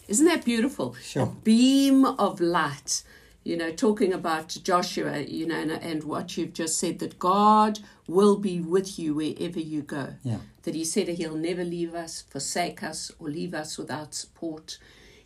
Isn't 0.06 0.26
that 0.26 0.44
beautiful? 0.44 0.94
Sure. 1.02 1.24
A 1.24 1.26
beam 1.26 2.04
of 2.04 2.40
light. 2.40 3.02
You 3.42 3.56
know, 3.56 3.72
talking 3.72 4.12
about 4.12 4.56
Joshua, 4.62 5.22
you 5.22 5.46
know, 5.48 5.56
and, 5.56 5.72
and 5.72 6.04
what 6.04 6.37
you've 6.37 6.52
just 6.52 6.78
said, 6.78 7.00
that 7.00 7.18
God 7.18 7.80
will 8.06 8.37
be 8.37 8.61
with 8.61 8.96
you 8.96 9.14
wherever 9.14 9.58
you 9.58 9.82
go. 9.82 10.14
Yeah. 10.22 10.38
That 10.62 10.76
He 10.76 10.85
said 10.85 11.08
He'll 11.08 11.35
never 11.35 11.64
leave 11.64 11.96
us, 11.96 12.22
forsake 12.22 12.85
us, 12.85 13.11
or 13.18 13.28
leave 13.28 13.54
us 13.54 13.76
without 13.76 14.14
support. 14.14 14.78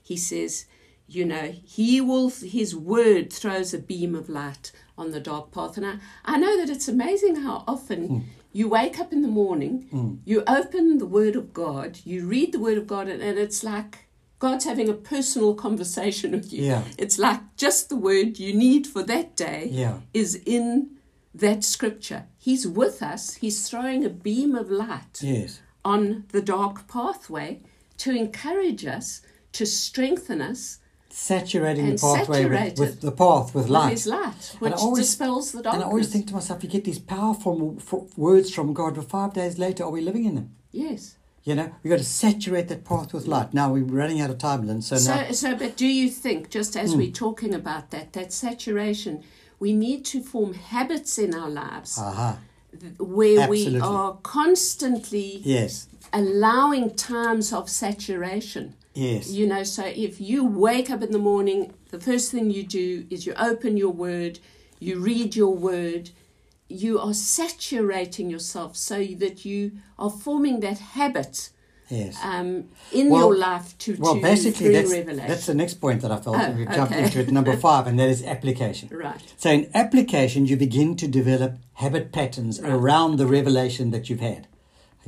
He 0.03 0.17
says, 0.17 0.65
you 1.09 1.25
know, 1.25 1.55
He 1.65 2.01
will, 2.01 2.31
His 2.31 2.75
word 2.75 3.33
throws 3.33 3.73
a 3.73 3.79
beam 3.79 4.15
of 4.15 4.29
light 4.29 4.73
on 4.99 5.11
the 5.11 5.21
dark 5.21 5.53
path. 5.53 5.77
And 5.77 5.87
I, 5.87 5.97
I 6.25 6.39
know 6.39 6.57
that 6.59 6.71
it's 6.71 6.89
amazing 6.89 7.37
how 7.37 7.65
often 7.67 8.07
hmm. 8.07 8.19
you 8.53 8.69
wake 8.69 8.99
up 8.99 9.13
in 9.13 9.23
the 9.23 9.29
morning, 9.29 9.87
hmm. 9.91 10.15
you 10.25 10.43
open 10.47 10.99
the 10.99 11.07
Word 11.07 11.37
of 11.37 11.53
God, 11.53 12.01
you 12.05 12.27
read 12.27 12.53
the 12.53 12.61
Word 12.61 12.79
of 12.79 12.87
God, 12.87 13.09
and, 13.09 13.23
and 13.23 13.39
it's 13.39 13.63
like 13.63 14.07
God's 14.39 14.65
having 14.65 14.89
a 14.89 14.95
personal 14.95 15.55
conversation 15.55 16.33
with 16.33 16.53
you. 16.53 16.65
Yeah. 16.65 16.85
It's 16.99 17.19
like 17.19 17.41
just 17.57 17.89
the 17.89 17.97
word 17.97 18.39
you 18.39 18.55
need 18.55 18.87
for 18.87 19.03
that 19.03 19.35
day 19.35 19.69
Yeah. 19.71 20.01
is 20.13 20.35
in 20.45 20.99
that 21.35 21.65
scripture. 21.65 22.25
He's 22.37 22.67
with 22.67 23.03
us, 23.03 23.35
He's 23.35 23.69
throwing 23.69 24.05
a 24.05 24.11
beam 24.11 24.55
of 24.55 24.71
light 24.71 25.23
Yes. 25.23 25.61
on 25.85 26.25
the 26.33 26.43
dark 26.43 26.87
pathway 26.87 27.63
to 27.99 28.11
encourage 28.11 28.85
us, 28.85 29.23
to 29.53 29.65
strengthen 29.65 30.43
us 30.43 30.79
Saturating 31.19 31.89
And 31.89 31.99
the 31.99 32.03
pathway 32.03 32.45
with, 32.45 32.79
with 32.79 33.01
the 33.01 33.11
path 33.11 33.55
with 33.55 33.65
with 33.65 33.69
light. 33.71 33.93
His 33.93 34.07
light, 34.07 34.51
And 34.53 34.61
which 34.61 34.75
always- 34.75 35.07
dispels 35.07 35.51
the 35.51 35.63
darkness. 35.63 35.83
And. 35.83 35.85
I 35.85 35.87
always 35.89 36.13
think 36.13 36.27
to 36.27 36.35
myself, 36.35 36.63
you 36.63 36.69
get 36.69 36.85
these 36.85 36.99
powerful 36.99 37.79
words 38.19 38.55
from 38.55 38.75
God, 38.75 38.97
but 38.97 39.09
five 39.09 39.33
days 39.33 39.59
later, 39.59 39.85
are 39.85 39.91
we 39.91 40.03
living 40.03 40.27
in 40.27 40.35
them? 40.35 40.51
yes, 40.73 41.17
You 41.43 41.55
know, 41.55 41.73
we've 41.83 41.91
got 41.91 42.01
to 42.01 42.05
saturate 42.05 42.69
that 42.69 42.85
path 42.85 43.15
with 43.15 43.27
light. 43.27 43.55
Now 43.55 43.73
we're 43.73 43.85
running 43.85 44.21
out 44.21 44.29
of 44.29 44.37
time, 44.37 44.67
Lynn. 44.67 44.83
So, 44.83 44.97
now, 44.97 45.01
So, 45.29 45.33
so, 45.33 45.57
but 45.57 45.75
do 45.77 45.87
you 45.87 46.11
think, 46.11 46.51
just 46.51 46.77
as 46.77 46.93
hmm. 46.93 46.99
we're 46.99 47.13
talking 47.13 47.55
about 47.55 47.93
that, 47.93 48.13
that 48.13 48.31
saturation, 48.31 49.23
we 49.59 49.73
need 49.73 50.05
to 50.07 50.21
form 50.23 50.53
habits 50.53 51.19
in 51.19 51.35
our 51.35 51.49
lives 51.49 51.97
uh-huh. 51.99 52.35
th- 52.79 52.99
where 52.99 53.49
we 53.49 53.81
are 53.81 54.19
constantly 54.23 55.41
yes, 55.45 55.89
allowing 56.13 56.95
times 56.95 57.55
of 57.55 57.71
saturation. 57.71 58.75
Yes, 58.97 59.31
You 59.31 59.47
know, 59.47 59.63
so 59.63 59.85
if 59.85 60.21
you 60.21 60.45
wake 60.45 60.89
up 60.91 61.03
in 61.03 61.13
the 61.13 61.19
morning, 61.31 61.73
the 61.91 62.01
first 62.01 62.31
thing 62.33 62.51
you 62.51 62.63
do 62.63 63.07
is 63.11 63.27
you 63.27 63.35
open 63.51 63.77
your 63.77 63.93
word, 63.93 64.39
you 64.81 64.99
read 64.99 65.37
your 65.37 65.55
word, 65.55 66.11
you 66.69 66.99
are 66.99 67.15
saturating 67.15 68.31
yourself 68.31 68.77
so 68.77 68.97
that 69.23 69.45
you 69.45 69.73
are 69.99 70.11
forming 70.11 70.61
that 70.61 70.79
habit 70.79 71.51
yes. 71.89 72.19
um, 72.23 72.49
in 72.93 73.11
Well- 73.11 73.21
your 73.29 73.37
life 73.37 73.77
to, 73.79 73.97
well, 74.01 74.17
to 74.17 74.21
basically, 74.23 74.71
that's, 74.73 74.91
revelation. 74.91 75.29
that's 75.29 75.47
the 75.47 75.55
next 75.55 75.75
point 75.75 76.01
that 76.03 76.11
I 76.11 76.19
felt 76.19 76.37
Oh, 76.41 76.51
we've 76.53 76.71
jumped 76.71 76.93
okay. 76.93 77.05
into 77.05 77.21
it, 77.21 77.31
number 77.31 77.57
five, 77.69 77.87
and 77.87 77.99
that 78.01 78.09
is 78.09 78.25
application. 78.25 78.89
right. 78.93 79.21
So, 79.37 79.51
in 79.51 79.71
application, 79.75 80.47
you 80.47 80.57
begin 80.57 80.97
to 80.97 81.07
develop 81.07 81.59
habit 81.75 82.11
patterns 82.13 82.61
Right. 82.61 82.73
around 82.73 83.19
the 83.19 83.27
revelation 83.27 83.91
that 83.93 84.11
you've 84.11 84.21
had. 84.21 84.49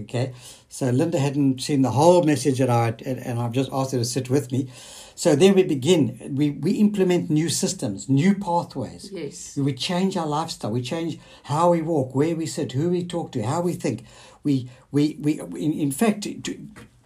Okay, 0.01 0.33
so 0.69 0.91
Linda 0.91 1.19
hadn't 1.19 1.61
seen 1.61 1.83
the 1.83 1.91
whole 1.91 2.23
message 2.23 2.59
that 2.59 2.71
I 2.71 2.89
and, 3.05 3.19
and 3.19 3.39
I've 3.39 3.53
just 3.53 3.71
asked 3.73 3.93
her 3.93 3.99
to 3.99 4.05
sit 4.05 4.31
with 4.31 4.53
me. 4.53 4.69
So 5.15 5.35
then 5.35 5.55
we 5.55 5.65
begin. 5.65 6.35
We 6.37 6.51
we 6.51 6.73
implement 6.73 7.29
new 7.29 7.49
systems, 7.49 8.09
new 8.09 8.35
pathways. 8.37 9.11
Yes. 9.13 9.57
We 9.57 9.73
change 9.73 10.17
our 10.17 10.27
lifestyle. 10.27 10.71
We 10.71 10.83
change 10.83 11.19
how 11.45 11.73
we 11.73 11.83
walk, 11.83 12.15
where 12.15 12.37
we 12.37 12.47
sit, 12.47 12.73
who 12.73 12.91
we 12.91 13.05
talk 13.05 13.33
to, 13.33 13.43
how 13.43 13.61
we 13.61 13.73
think. 13.73 14.05
We 14.45 14.71
we 14.93 15.17
we. 15.21 15.41
In, 15.41 15.73
in 15.73 15.91
fact, 15.91 16.23
to, 16.23 16.59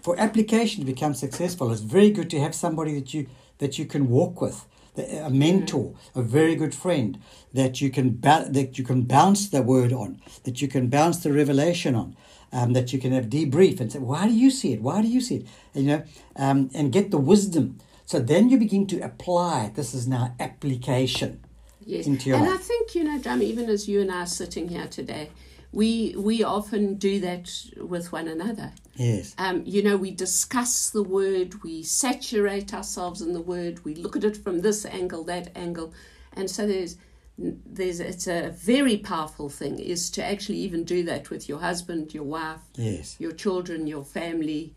for 0.03 0.19
application 0.21 0.85
to 0.85 0.93
become 0.93 1.15
successful, 1.15 1.73
it's 1.73 1.81
very 1.81 2.11
good 2.11 2.29
to 2.31 2.41
have 2.41 2.55
somebody 2.55 2.95
that 3.01 3.15
you 3.15 3.29
that 3.59 3.79
you 3.79 3.87
can 3.87 4.11
walk 4.11 4.41
with, 4.43 4.67
a 4.97 5.31
mentor, 5.31 5.95
a 6.15 6.23
very 6.23 6.55
good 6.55 6.75
friend 6.75 7.19
that 7.55 7.81
you 7.81 7.91
can 7.91 8.11
ba- 8.11 8.47
that 8.51 8.79
you 8.79 8.85
can 8.85 9.03
bounce 9.03 9.49
the 9.49 9.63
word 9.63 9.93
on, 9.93 10.21
that 10.45 10.61
you 10.61 10.69
can 10.69 10.89
bounce 10.89 11.19
the 11.19 11.33
revelation 11.33 11.95
on. 11.95 12.17
Um, 12.55 12.75
that 12.75 12.93
you 12.93 12.99
can 12.99 13.13
have 13.13 13.31
debrief 13.31 13.81
and 13.81 13.91
say, 13.91 13.99
why 13.99 14.27
do 14.29 14.35
you 14.35 14.51
see 14.51 14.75
it? 14.75 14.83
Why 14.83 15.01
do 15.01 15.09
you 15.09 15.23
see 15.23 15.37
it? 15.37 15.47
And, 15.75 15.85
you 15.85 15.91
know, 15.91 16.03
um, 16.37 16.69
and 16.75 16.93
get 16.93 17.11
the 17.11 17.17
wisdom. 17.17 17.79
So 18.05 18.19
then 18.21 18.51
you 18.51 18.59
begin 18.59 18.87
to 18.89 19.01
apply. 19.01 19.73
This 19.75 19.95
is 19.95 20.07
now 20.07 20.35
application 20.39 21.41
Yes. 21.87 22.07
into 22.07 22.29
your 22.29 22.37
and 22.37 22.47
life. 22.47 22.61
I 22.61 22.63
think, 22.63 22.95
you 22.95 23.05
know, 23.05 23.19
Drum, 23.19 23.41
even 23.41 23.71
as 23.71 23.89
you 23.89 24.03
and 24.03 24.13
I 24.13 24.21
are 24.25 24.27
sitting 24.27 24.69
here 24.69 24.87
today, 24.87 25.31
we 25.73 26.15
we 26.19 26.43
often 26.45 26.95
do 26.97 27.19
that 27.21 27.51
with 27.79 28.13
one 28.13 28.29
another. 28.29 28.73
Yes. 28.97 29.35
Um, 29.39 29.63
you 29.65 29.83
know, 29.83 29.97
we 29.97 30.11
discuss 30.11 30.91
the 30.91 31.03
word, 31.03 31.63
we 31.63 31.83
saturate 31.83 32.75
ourselves 32.75 33.23
in 33.23 33.33
the 33.33 33.41
word, 33.41 33.85
we 33.85 33.95
look 33.95 34.17
at 34.17 34.25
it 34.25 34.37
from 34.37 34.61
this 34.61 34.85
angle, 34.85 35.25
that 35.25 35.51
angle, 35.57 35.93
and 36.35 36.51
so 36.51 36.67
there's 36.67 36.97
there's 37.39 37.99
it's 38.01 38.27
a 38.27 38.51
very 38.51 38.99
powerful 38.99 39.49
thing 39.49 39.79
is 39.79 40.11
to 40.11 40.23
actually 40.25 40.59
even 40.59 40.85
do 40.85 41.03
that 41.05 41.31
with 41.31 41.49
your 41.49 41.59
husband, 41.61 42.13
your 42.13 42.25
wife, 42.25 42.61
Yes. 42.77 43.17
your 43.19 43.33
children, 43.33 43.87
your 43.87 44.05
family. 44.05 44.75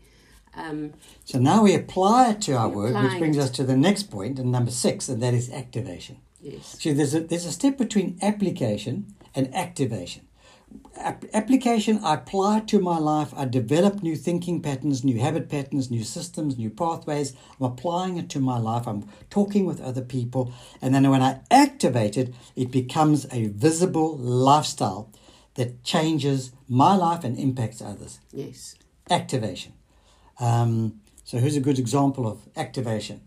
Um, 0.54 0.94
So 1.26 1.38
now 1.38 1.62
we 1.62 1.74
apply 1.74 2.30
it 2.30 2.40
to 2.42 2.52
our 2.54 2.70
word, 2.70 2.94
which 2.94 3.18
brings 3.18 3.36
us 3.36 3.50
to 3.50 3.62
the 3.64 3.76
next 3.76 4.04
point, 4.04 4.38
and 4.38 4.50
number 4.50 4.70
six, 4.70 5.08
and 5.10 5.22
that 5.22 5.34
is 5.34 5.50
activation. 5.50 6.16
yes, 6.40 6.78
See, 6.80 6.92
there's 6.94 7.14
a, 7.14 7.20
there's 7.20 7.44
a 7.44 7.52
step 7.52 7.76
between 7.76 8.18
application 8.22 9.14
and 9.34 9.54
activation. 9.54 10.25
App- 10.96 11.24
application, 11.32 12.00
I 12.02 12.14
apply 12.14 12.60
to 12.66 12.80
my 12.80 12.98
life. 12.98 13.32
I 13.36 13.44
develop 13.44 14.02
new 14.02 14.16
thinking 14.16 14.60
patterns, 14.62 15.04
new 15.04 15.18
habit 15.20 15.48
patterns, 15.48 15.90
new 15.90 16.04
systems, 16.04 16.56
new 16.56 16.70
pathways. 16.70 17.34
I'm 17.60 17.66
applying 17.66 18.16
it 18.16 18.28
to 18.30 18.40
my 18.40 18.58
life. 18.58 18.86
I'm 18.86 19.08
talking 19.30 19.66
with 19.66 19.80
other 19.80 20.02
people. 20.02 20.52
And 20.80 20.94
then 20.94 21.08
when 21.10 21.22
I 21.22 21.40
activate 21.50 22.16
it, 22.16 22.34
it 22.54 22.70
becomes 22.70 23.26
a 23.32 23.46
visible 23.48 24.16
lifestyle 24.16 25.10
that 25.54 25.82
changes 25.84 26.52
my 26.68 26.94
life 26.96 27.24
and 27.24 27.38
impacts 27.38 27.80
others. 27.82 28.20
yes. 28.32 28.74
Activation. 29.08 29.72
Um, 30.40 31.00
so, 31.22 31.38
who's 31.38 31.56
a 31.56 31.60
good 31.60 31.78
example 31.78 32.26
of 32.26 32.48
activation 32.56 33.20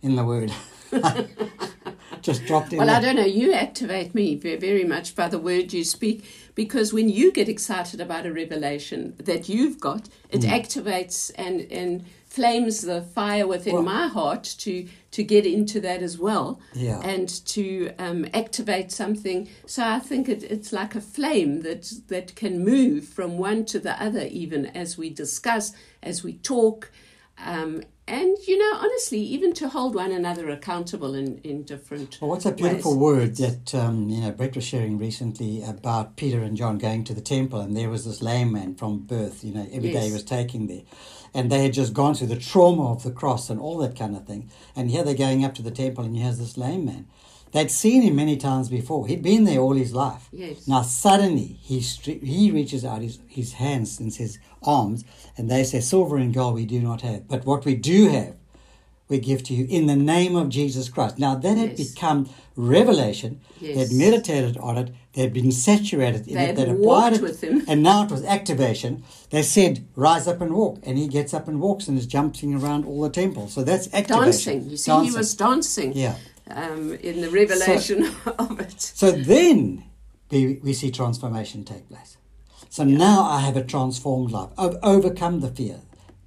in 0.00 0.16
the 0.16 0.24
word? 0.24 0.50
Just 2.22 2.44
dropped 2.46 2.72
in. 2.72 2.78
Well, 2.78 2.86
there. 2.86 2.96
I 2.96 3.00
don't 3.00 3.16
know. 3.16 3.24
You 3.24 3.52
activate 3.52 4.14
me 4.14 4.34
ve- 4.34 4.56
very 4.56 4.84
much 4.84 5.14
by 5.14 5.28
the 5.28 5.38
word 5.38 5.72
you 5.72 5.84
speak 5.84 6.24
because 6.64 6.92
when 6.92 7.08
you 7.08 7.32
get 7.32 7.48
excited 7.48 8.00
about 8.02 8.26
a 8.26 8.32
revelation 8.44 9.14
that 9.30 9.48
you've 9.48 9.78
got, 9.80 10.02
it 10.28 10.42
Hmm. 10.44 10.50
activates 10.58 11.30
and, 11.44 11.56
and 11.80 12.04
flames 12.26 12.82
the 12.82 13.00
fire 13.00 13.46
within 13.46 13.74
Well- 13.76 13.82
my 13.96 14.06
heart 14.08 14.44
to, 14.64 14.86
to 15.16 15.22
get 15.34 15.46
into 15.46 15.80
that 15.80 16.02
as 16.02 16.18
well 16.18 16.60
Yeah. 16.74 17.00
and 17.12 17.28
to 17.56 17.64
um, 17.98 18.26
activate 18.34 18.92
something. 18.92 19.48
So 19.74 19.80
I 19.96 20.00
think 20.08 20.28
it, 20.28 20.42
it's 20.54 20.70
like 20.80 20.94
a 20.94 21.00
flame 21.00 21.62
that, 21.62 21.84
that 22.08 22.28
can 22.42 22.62
move 22.72 23.04
from 23.16 23.38
one 23.38 23.64
to 23.72 23.78
the 23.86 23.94
other, 24.06 24.26
even 24.44 24.66
as 24.66 24.98
we 24.98 25.08
discuss, 25.08 25.72
as 26.02 26.22
we 26.22 26.34
talk. 26.34 26.90
Um, 27.52 27.72
and 28.10 28.36
you 28.46 28.58
know, 28.58 28.78
honestly, 28.78 29.20
even 29.20 29.52
to 29.54 29.68
hold 29.68 29.94
one 29.94 30.10
another 30.12 30.50
accountable 30.50 31.14
in, 31.14 31.38
in 31.38 31.62
different 31.62 32.18
Well, 32.20 32.30
what's 32.30 32.44
a 32.44 32.52
beautiful 32.52 32.98
ways. 32.98 33.00
word 33.00 33.36
that 33.36 33.74
um, 33.74 34.08
you 34.10 34.20
know 34.20 34.32
Brett 34.32 34.56
was 34.56 34.64
sharing 34.64 34.98
recently 34.98 35.62
about 35.62 36.16
Peter 36.16 36.42
and 36.42 36.56
John 36.56 36.78
going 36.78 37.04
to 37.04 37.14
the 37.14 37.20
temple, 37.20 37.60
and 37.60 37.76
there 37.76 37.88
was 37.88 38.04
this 38.04 38.20
lame 38.20 38.52
man 38.52 38.74
from 38.74 38.98
birth. 38.98 39.44
You 39.44 39.54
know, 39.54 39.68
every 39.72 39.92
day 39.92 40.08
he 40.08 40.12
was 40.12 40.24
taking 40.24 40.66
there, 40.66 40.82
and 41.32 41.50
they 41.50 41.62
had 41.62 41.72
just 41.72 41.94
gone 41.94 42.14
through 42.14 42.28
the 42.28 42.36
trauma 42.36 42.90
of 42.92 43.04
the 43.04 43.12
cross 43.12 43.48
and 43.48 43.60
all 43.60 43.78
that 43.78 43.96
kind 43.96 44.16
of 44.16 44.26
thing. 44.26 44.50
And 44.74 44.90
here 44.90 45.04
they're 45.04 45.14
going 45.14 45.44
up 45.44 45.54
to 45.54 45.62
the 45.62 45.70
temple, 45.70 46.04
and 46.04 46.16
here's 46.16 46.38
this 46.38 46.56
lame 46.56 46.86
man. 46.86 47.06
They'd 47.52 47.70
seen 47.70 48.02
him 48.02 48.16
many 48.16 48.36
times 48.36 48.68
before. 48.68 49.06
He'd 49.08 49.22
been 49.22 49.44
there 49.44 49.58
all 49.58 49.74
his 49.74 49.92
life. 49.92 50.28
Yes. 50.32 50.68
Now 50.68 50.82
suddenly 50.82 51.58
he 51.60 51.78
stre- 51.80 52.22
he 52.22 52.50
reaches 52.50 52.84
out 52.84 53.02
his, 53.02 53.18
his 53.26 53.54
hands 53.54 53.98
and 53.98 54.14
his 54.14 54.38
arms, 54.62 55.04
and 55.36 55.50
they 55.50 55.64
say, 55.64 55.80
"Silver 55.80 56.16
and 56.16 56.32
gold 56.32 56.54
we 56.54 56.64
do 56.66 56.80
not 56.80 57.00
have, 57.02 57.26
but 57.28 57.44
what 57.44 57.64
we 57.64 57.74
do 57.74 58.08
have." 58.08 58.34
we 59.08 59.18
give 59.18 59.42
to 59.42 59.52
you 59.52 59.66
in 59.68 59.86
the 59.88 59.96
name 59.96 60.36
of 60.36 60.48
Jesus 60.48 60.88
Christ. 60.88 61.18
Now 61.18 61.34
that 61.34 61.56
had 61.58 61.76
Yes. 61.76 61.90
become 61.90 62.28
revelation. 62.54 63.40
Yes. 63.60 63.88
They'd 63.88 63.96
meditated 63.98 64.56
on 64.58 64.78
it. 64.78 64.94
They'd 65.14 65.32
been 65.32 65.50
saturated 65.50 66.28
in 66.28 66.34
They 66.36 66.50
it. 66.50 66.54
They'd 66.56 66.68
applied 66.68 67.14
it, 67.14 67.20
with 67.22 67.40
him. 67.42 67.64
and 67.66 67.82
now 67.82 68.04
it 68.04 68.10
was 68.12 68.22
activation. 68.24 69.02
They 69.30 69.42
said, 69.42 69.84
"Rise 69.96 70.28
up 70.28 70.40
and 70.40 70.52
walk," 70.54 70.78
and 70.84 70.96
he 70.96 71.08
gets 71.08 71.34
up 71.34 71.48
and 71.48 71.60
walks 71.60 71.88
and 71.88 71.98
is 71.98 72.06
jumping 72.06 72.54
around 72.54 72.84
all 72.84 73.00
the 73.02 73.10
temple. 73.10 73.48
So 73.48 73.64
that's 73.64 73.88
activation. 73.92 74.52
dancing. 74.60 74.70
You 74.70 74.76
see, 74.76 75.04
he 75.06 75.10
was 75.10 75.34
dancing 75.34 75.92
Yeah. 75.96 76.14
Um, 76.50 76.92
in 76.94 77.20
the 77.20 77.30
revelation 77.30 78.04
of 78.38 78.60
it. 78.60 78.80
So 78.80 79.10
then 79.10 79.84
we, 80.30 80.60
we 80.62 80.72
see 80.72 80.90
transformation 80.90 81.64
take 81.64 81.88
place. 81.88 82.16
So 82.68 82.84
now 82.84 83.24
I 83.24 83.40
have 83.40 83.56
a 83.56 83.64
transformed 83.64 84.30
life. 84.30 84.50
I've 84.56 84.76
overcome 84.82 85.40
the 85.40 85.48
fear. 85.48 85.80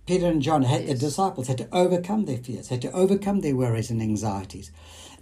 Peter 0.06 0.28
and 0.28 0.42
John 0.42 0.64
had 0.64 0.88
the 0.88 0.96
disciples 0.96 1.48
had 1.48 1.58
to 1.60 1.70
overcome 1.72 2.26
their 2.26 2.38
fears, 2.38 2.68
had 2.68 2.82
to 2.82 2.92
overcome 2.92 3.40
their 3.40 3.56
worries 3.56 3.90
and 3.90 4.02
anxieties, 4.02 4.70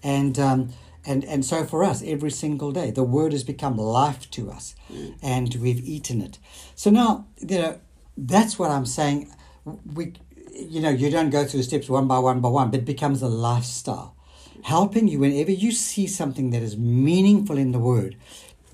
and 0.01 0.39
um, 0.39 0.69
and 1.05 1.23
and 1.25 1.45
so 1.45 1.63
for 1.65 1.83
us 1.83 2.01
every 2.03 2.31
single 2.31 2.71
day 2.71 2.89
the 2.89 3.03
word 3.03 3.31
has 3.31 3.43
become 3.43 3.77
life 3.77 4.31
to 4.31 4.49
us, 4.49 4.75
and 5.21 5.53
we've 5.55 5.87
eaten 5.87 6.19
it. 6.19 6.39
So 6.73 6.89
now 6.89 7.27
you 7.39 7.59
know 7.59 7.79
that's 8.17 8.57
what 8.57 8.71
I'm 8.71 8.87
saying. 8.87 9.31
We 9.65 10.13
you 10.51 10.81
know 10.81 10.89
you 10.89 11.11
don't 11.11 11.29
go 11.29 11.45
through 11.45 11.59
the 11.59 11.63
steps 11.63 11.87
one 11.87 12.07
by 12.07 12.17
one 12.17 12.41
by 12.41 12.49
one, 12.49 12.71
but 12.71 12.79
it 12.79 12.85
becomes 12.85 13.21
a 13.21 13.27
lifestyle 13.27 14.15
helping 14.63 15.07
you 15.07 15.19
whenever 15.19 15.51
you 15.51 15.71
see 15.71 16.07
something 16.07 16.51
that 16.51 16.61
is 16.61 16.77
meaningful 16.77 17.57
in 17.57 17.71
the 17.71 17.79
word, 17.79 18.15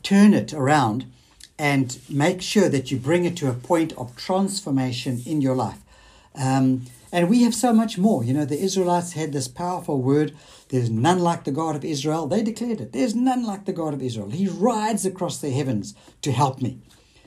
turn 0.03 0.33
it 0.33 0.53
around 0.53 1.05
and 1.59 1.99
make 2.09 2.41
sure 2.41 2.69
that 2.69 2.91
you 2.91 2.97
bring 2.97 3.25
it 3.25 3.35
to 3.37 3.49
a 3.49 3.53
point 3.53 3.93
of 3.93 4.15
transformation 4.15 5.21
in 5.25 5.41
your 5.41 5.55
life. 5.55 5.79
Um, 6.35 6.85
and 7.11 7.29
we 7.29 7.43
have 7.43 7.55
so 7.55 7.73
much 7.73 7.97
more. 7.97 8.23
You 8.23 8.33
know, 8.33 8.45
the 8.45 8.59
Israelites 8.59 9.13
had 9.13 9.33
this 9.33 9.47
powerful 9.47 10.01
word 10.01 10.35
there's 10.69 10.89
none 10.89 11.19
like 11.19 11.45
the 11.45 11.51
God 11.51 11.75
of 11.75 11.85
Israel. 11.85 12.27
They 12.27 12.43
declared 12.43 12.81
it. 12.81 12.91
There's 12.91 13.15
none 13.15 13.45
like 13.45 13.65
the 13.65 13.73
God 13.73 13.93
of 13.93 14.01
Israel. 14.01 14.29
He 14.29 14.47
rides 14.47 15.05
across 15.05 15.37
the 15.37 15.49
heavens 15.49 15.95
to 16.21 16.31
help 16.31 16.61
me. 16.61 16.79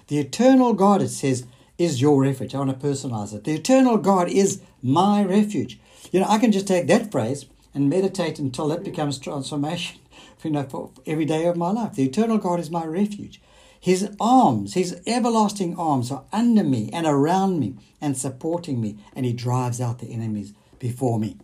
The 0.09 0.19
eternal 0.19 0.75
God, 0.75 1.01
it 1.01 1.09
says, 1.09 1.47
is 1.79 2.03
your 2.03 2.21
refuge. 2.21 2.55
I 2.55 2.59
want 2.59 2.79
to 2.79 2.87
personalize 2.87 3.33
it. 3.33 3.45
The 3.45 3.55
eternal 3.55 3.97
God 3.97 4.29
is 4.29 4.61
my 4.83 5.25
refuge. 5.25 5.79
You 6.13 6.21
know, 6.21 6.27
I 6.29 6.39
can 6.39 6.53
just 6.53 6.67
take 6.67 6.87
that 6.89 7.11
phrase 7.11 7.47
and 7.75 7.89
meditate 7.89 8.39
until 8.39 8.69
that 8.69 8.85
becomes 8.85 9.19
transformation, 9.19 10.01
you 10.43 10.51
know, 10.51 10.65
for 10.65 10.91
every 11.07 11.25
day 11.25 11.47
of 11.47 11.57
my 11.57 11.71
life. 11.71 11.95
The 11.95 12.05
eternal 12.05 12.39
God 12.39 12.61
is 12.61 12.71
my 12.71 12.85
refuge. 12.85 13.41
His 13.79 14.15
arms, 14.21 14.75
his 14.75 15.01
everlasting 15.07 15.77
arms 15.77 16.11
are 16.11 16.25
under 16.33 16.63
me 16.63 16.91
and 16.93 17.07
around 17.07 17.59
me 17.61 17.77
and 18.01 18.17
supporting 18.17 18.81
me, 18.81 18.99
and 19.15 19.25
he 19.25 19.33
drives 19.33 19.81
out 19.81 20.01
the 20.01 20.13
enemies 20.13 20.53
before 20.79 21.19
me. 21.19 21.39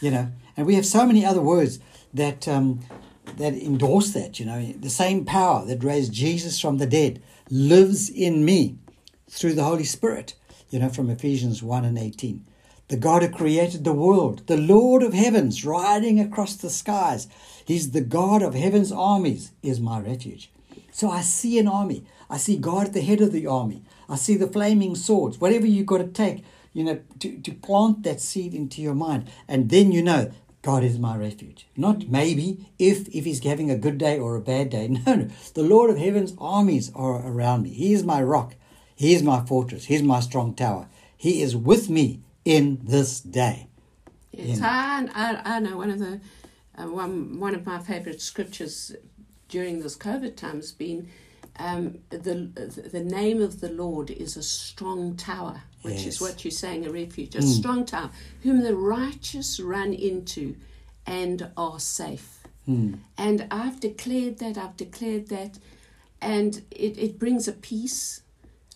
You 0.00 0.10
know, 0.10 0.32
and 0.56 0.66
we 0.66 0.74
have 0.74 0.86
so 0.86 1.06
many 1.06 1.24
other 1.24 1.40
words 1.40 1.78
that 2.12 2.48
um, 2.48 2.80
that 3.36 3.54
endorse 3.54 4.10
that. 4.12 4.40
You 4.40 4.46
know, 4.46 4.72
the 4.72 4.90
same 4.90 5.24
power 5.24 5.64
that 5.66 5.84
raised 5.84 6.12
Jesus 6.12 6.58
from 6.60 6.78
the 6.78 6.86
dead 6.86 7.22
lives 7.50 8.10
in 8.10 8.44
me 8.44 8.78
through 9.30 9.54
the 9.54 9.64
Holy 9.64 9.84
Spirit. 9.84 10.34
you 10.70 10.78
know, 10.78 10.88
from 10.88 11.10
Ephesians 11.10 11.62
1 11.62 11.84
and 11.84 11.98
18. 11.98 12.44
The 12.88 12.96
God 12.96 13.22
who 13.22 13.28
created 13.28 13.82
the 13.82 13.92
world, 13.92 14.46
the 14.46 14.56
Lord 14.56 15.02
of 15.02 15.12
heavens, 15.12 15.64
riding 15.64 16.20
across 16.20 16.54
the 16.54 16.70
skies. 16.70 17.26
He's 17.64 17.90
the 17.90 18.00
God 18.00 18.42
of 18.42 18.54
heaven's 18.54 18.92
armies, 18.92 19.50
is 19.62 19.80
my 19.80 19.98
refuge. 19.98 20.50
So 20.92 21.10
I 21.10 21.22
see 21.22 21.58
an 21.58 21.66
army. 21.66 22.04
I 22.30 22.36
see 22.36 22.56
God 22.56 22.86
at 22.86 22.92
the 22.92 23.00
head 23.00 23.20
of 23.20 23.32
the 23.32 23.46
army. 23.46 23.82
I 24.08 24.16
see 24.16 24.36
the 24.36 24.46
flaming 24.46 24.94
swords. 24.94 25.40
Whatever 25.40 25.66
you've 25.66 25.86
got 25.86 25.98
to 25.98 26.06
take, 26.06 26.44
you 26.72 26.84
know, 26.84 27.00
to, 27.18 27.38
to 27.38 27.52
plant 27.52 28.04
that 28.04 28.20
seed 28.20 28.54
into 28.54 28.80
your 28.80 28.94
mind. 28.94 29.28
And 29.48 29.68
then 29.68 29.90
you 29.90 30.02
know, 30.02 30.30
God 30.62 30.84
is 30.84 30.98
my 30.98 31.16
refuge. 31.16 31.66
Not 31.76 32.08
maybe 32.08 32.66
if 32.78 33.08
if 33.08 33.24
he's 33.24 33.42
having 33.42 33.70
a 33.70 33.78
good 33.78 33.98
day 33.98 34.18
or 34.18 34.36
a 34.36 34.40
bad 34.40 34.70
day. 34.70 34.88
No, 35.06 35.14
no. 35.14 35.28
The 35.54 35.62
Lord 35.62 35.90
of 35.90 35.98
heaven's 35.98 36.34
armies 36.38 36.90
are 36.94 37.26
around 37.26 37.62
me. 37.62 37.70
He 37.70 37.92
is 37.92 38.04
my 38.04 38.22
rock. 38.22 38.54
He 38.94 39.14
is 39.14 39.22
my 39.22 39.44
fortress. 39.44 39.84
He's 39.84 40.02
my 40.02 40.20
strong 40.20 40.54
tower. 40.54 40.88
He 41.16 41.42
is 41.42 41.56
with 41.56 41.88
me 41.90 42.20
in 42.46 42.78
this 42.84 43.20
day. 43.20 43.66
Yes, 44.32 44.60
I, 44.62 45.08
I, 45.14 45.56
I 45.56 45.58
know 45.60 45.76
one 45.76 45.90
of 45.90 45.98
the 45.98 46.20
uh, 46.78 46.84
one 46.84 47.40
one 47.40 47.54
of 47.54 47.66
my 47.66 47.78
favorite 47.78 48.22
scriptures 48.22 48.94
during 49.48 49.80
this 49.80 49.96
COVID 49.96 50.36
time 50.36 50.56
has 50.56 50.72
been 50.72 51.08
um, 51.58 51.98
the 52.10 52.50
the 52.92 53.02
name 53.02 53.42
of 53.42 53.60
the 53.60 53.70
Lord 53.70 54.10
is 54.10 54.36
a 54.36 54.42
strong 54.42 55.16
tower, 55.16 55.62
which 55.82 56.04
yes. 56.04 56.06
is 56.06 56.20
what 56.20 56.44
you're 56.44 56.52
saying, 56.52 56.86
a 56.86 56.92
refuge, 56.92 57.34
a 57.34 57.38
mm. 57.38 57.58
strong 57.58 57.84
tower, 57.84 58.10
whom 58.42 58.62
the 58.62 58.76
righteous 58.76 59.58
run 59.58 59.92
into 59.92 60.56
and 61.04 61.50
are 61.56 61.80
safe. 61.80 62.44
Mm. 62.68 62.98
And 63.16 63.46
I've 63.50 63.80
declared 63.80 64.38
that, 64.38 64.58
I've 64.58 64.76
declared 64.76 65.28
that, 65.28 65.58
and 66.20 66.62
it, 66.70 66.98
it 66.98 67.18
brings 67.18 67.48
a 67.48 67.52
peace 67.52 68.22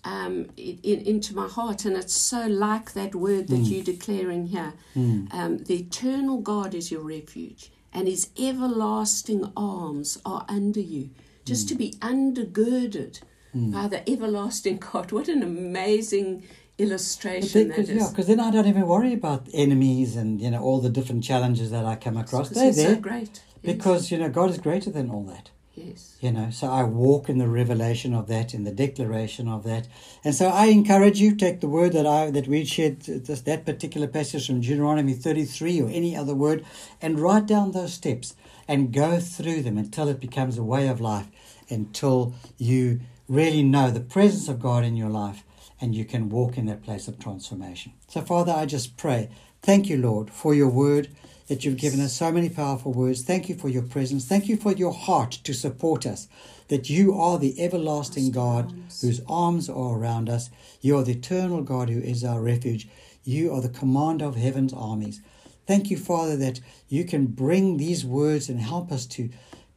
um, 0.05 0.47
in, 0.57 1.01
into 1.01 1.35
my 1.35 1.49
heart, 1.49 1.85
and 1.85 1.97
it's 1.97 2.15
so 2.15 2.47
like 2.47 2.93
that 2.93 3.15
word 3.15 3.49
that 3.49 3.61
mm. 3.61 3.71
you're 3.71 3.85
declaring 3.85 4.47
here. 4.47 4.75
Mm. 4.97 5.33
Um, 5.33 5.59
the 5.59 5.81
eternal 5.81 6.39
God 6.39 6.75
is 6.75 6.91
your 6.91 7.03
refuge, 7.03 7.71
and 7.93 8.09
His 8.09 8.31
everlasting 8.39 9.53
arms 9.57 10.19
are 10.25 10.45
under 10.49 10.81
you. 10.81 11.11
Just 11.45 11.67
mm. 11.67 11.69
to 11.71 11.75
be 11.75 11.93
undergirded 12.01 13.21
mm. 13.55 13.73
by 13.73 13.89
the 13.89 14.09
everlasting 14.11 14.79
God. 14.93 15.13
What 15.13 15.29
an 15.29 15.43
amazing 15.43 16.45
illustration 16.79 17.69
that 17.69 17.79
is. 17.79 17.91
Yeah, 17.91 18.09
because 18.09 18.27
then 18.27 18.41
I 18.41 18.51
don't 18.51 18.67
even 18.67 18.87
worry 18.87 19.13
about 19.13 19.49
enemies 19.53 20.17
and 20.17 20.41
you 20.41 20.51
know 20.51 20.63
all 20.63 20.81
the 20.81 20.91
different 20.91 21.25
challenges 21.25 21.71
that 21.71 21.85
I 21.85 21.97
come 21.97 22.17
across. 22.17 22.49
They're 22.49 22.73
there. 22.73 22.95
So 22.95 23.01
great. 23.01 23.43
Because 23.63 24.11
you 24.11 24.19
know 24.19 24.31
God 24.31 24.51
is 24.51 24.59
greater 24.59 24.91
than 24.91 25.11
all 25.11 25.25
that. 25.25 25.51
Yes. 25.83 26.17
You 26.21 26.33
know, 26.33 26.51
so 26.51 26.67
I 26.69 26.83
walk 26.83 27.29
in 27.29 27.39
the 27.39 27.49
revelation 27.49 28.13
of 28.13 28.27
that, 28.29 28.53
in 28.53 28.65
the 28.65 28.71
declaration 28.71 29.49
of 29.49 29.65
that. 29.65 29.89
And 30.23 30.35
so 30.35 30.49
I 30.49 30.67
encourage 30.67 31.21
you, 31.21 31.35
take 31.35 31.61
the 31.61 31.69
word 31.69 31.93
that 31.93 32.07
I 32.07 32.31
that 32.31 32.47
we 32.47 32.65
shared 32.65 33.01
this, 33.01 33.41
that 33.43 33.65
particular 33.65 34.07
passage 34.07 34.47
from 34.47 34.61
Deuteronomy 34.61 35.15
33 35.15 35.81
or 35.81 35.89
any 35.89 36.17
other 36.17 36.35
word, 36.35 36.65
and 37.01 37.19
write 37.19 37.47
down 37.47 37.73
those 37.73 37.95
steps 37.95 38.35
and 38.69 38.93
go 38.93 39.21
through 39.21 39.63
them 39.63 39.79
until 39.79 40.09
it 40.09 40.21
becomes 40.21 40.59
a 40.59 40.63
way 40.63 40.89
of 40.89 41.01
life, 41.01 41.29
until 41.71 42.35
you 42.59 43.01
really 43.29 43.63
know 43.63 43.91
the 43.91 44.01
presence 44.01 44.49
of 44.49 44.61
God 44.61 44.85
in 44.85 44.97
your 44.97 45.09
life 45.09 45.45
and 45.81 45.95
you 45.95 46.05
can 46.05 46.29
walk 46.29 46.59
in 46.59 46.67
that 46.67 46.83
place 46.83 47.09
of 47.09 47.19
transformation. 47.19 47.93
So, 48.09 48.21
Father, 48.21 48.53
I 48.53 48.67
just 48.67 48.97
pray. 48.97 49.31
Thank 49.63 49.89
you, 49.89 49.97
Lord, 49.97 50.31
for 50.31 50.55
your 50.55 50.69
word 50.69 51.09
that 51.51 51.65
you've 51.65 51.77
given 51.77 52.01
us 52.01 52.13
so 52.13 52.31
many 52.31 52.49
powerful 52.49 52.93
words. 52.93 53.25
Thank 53.25 53.49
you 53.49 53.57
for 53.57 53.69
your 53.69 53.83
presence. 53.83 54.25
Thank 54.25 54.49
you 54.49 54.57
for 54.57 54.71
your 54.71 54.93
heart 54.93 55.33
to 55.33 55.53
support 55.53 56.07
us. 56.07 56.29
That 56.69 56.89
you 56.89 57.13
are 57.19 57.41
the 57.41 57.61
everlasting 57.61 58.31
God 58.31 58.73
whose 59.01 59.21
arms 59.27 59.69
are 59.69 59.99
around 59.99 60.29
us. 60.29 60.49
You 60.81 60.97
are 60.97 61.03
the 61.03 61.15
eternal 61.15 61.63
God 61.63 61.91
who 61.91 61.99
is 61.99 62.23
our 62.23 62.41
refuge. 62.41 62.87
You 63.25 63.53
are 63.53 63.61
the 63.61 63.69
commander 63.69 64.27
of 64.27 64.37
heaven's 64.37 64.73
armies. 64.73 65.23
Thank 65.67 65.91
you, 65.91 65.97
Father, 65.97 66.37
that 66.37 66.61
you 66.89 67.05
can 67.05 67.27
bring 67.27 67.79
these 67.79 68.05
words 68.05 68.49
and 68.49 68.61
help 68.61 68.93
us 68.93 69.05
to, 69.07 69.29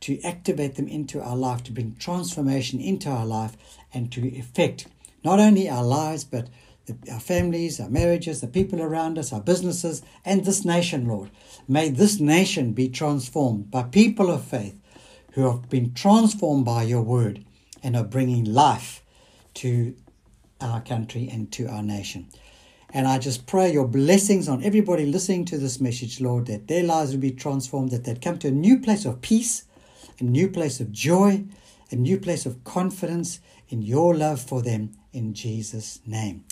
to 0.01 0.21
activate 0.21 0.75
them 0.75 0.87
into 0.87 1.23
our 1.23 1.35
life, 1.35 1.63
to 1.63 1.71
bring 1.71 1.95
transformation 1.95 2.79
into 2.79 3.09
our 3.09 3.25
life, 3.25 3.57
and 3.91 4.11
to 4.11 4.21
effect 4.27 4.85
not 5.23 5.39
only 5.39 5.67
our 5.67 5.83
lives, 5.83 6.23
but 6.23 6.49
our 7.11 7.19
families, 7.19 7.79
our 7.79 7.89
marriages, 7.89 8.41
the 8.41 8.47
people 8.47 8.81
around 8.81 9.17
us, 9.17 9.31
our 9.31 9.41
businesses, 9.41 10.01
and 10.25 10.43
this 10.43 10.65
nation, 10.65 11.07
Lord. 11.07 11.31
May 11.67 11.89
this 11.89 12.19
nation 12.19 12.73
be 12.73 12.89
transformed 12.89 13.71
by 13.71 13.83
people 13.83 14.29
of 14.29 14.43
faith 14.43 14.79
who 15.33 15.49
have 15.49 15.69
been 15.69 15.93
transformed 15.93 16.65
by 16.65 16.83
your 16.83 17.01
word 17.01 17.45
and 17.81 17.95
are 17.95 18.03
bringing 18.03 18.45
life 18.45 19.03
to 19.55 19.95
our 20.61 20.81
country 20.81 21.29
and 21.31 21.51
to 21.53 21.67
our 21.67 21.83
nation. 21.83 22.27
And 22.93 23.07
I 23.07 23.17
just 23.17 23.47
pray 23.47 23.73
your 23.73 23.87
blessings 23.87 24.47
on 24.47 24.63
everybody 24.63 25.05
listening 25.05 25.45
to 25.45 25.57
this 25.57 25.81
message, 25.81 26.21
Lord, 26.21 26.45
that 26.45 26.67
their 26.67 26.83
lives 26.83 27.11
will 27.11 27.19
be 27.19 27.31
transformed, 27.31 27.89
that 27.91 28.03
they'd 28.03 28.21
come 28.21 28.37
to 28.39 28.49
a 28.49 28.51
new 28.51 28.79
place 28.79 29.05
of 29.05 29.21
peace, 29.21 29.65
a 30.19 30.23
new 30.23 30.47
place 30.47 30.79
of 30.79 30.91
joy, 30.91 31.43
a 31.91 31.95
new 31.95 32.19
place 32.19 32.45
of 32.45 32.63
confidence 32.63 33.39
in 33.69 33.81
your 33.81 34.15
love 34.15 34.39
for 34.39 34.61
them 34.61 34.91
in 35.11 35.33
Jesus' 35.33 35.99
name. 36.05 36.45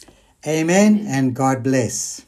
Amen 0.47 1.05
and 1.07 1.35
God 1.35 1.61
bless. 1.61 2.25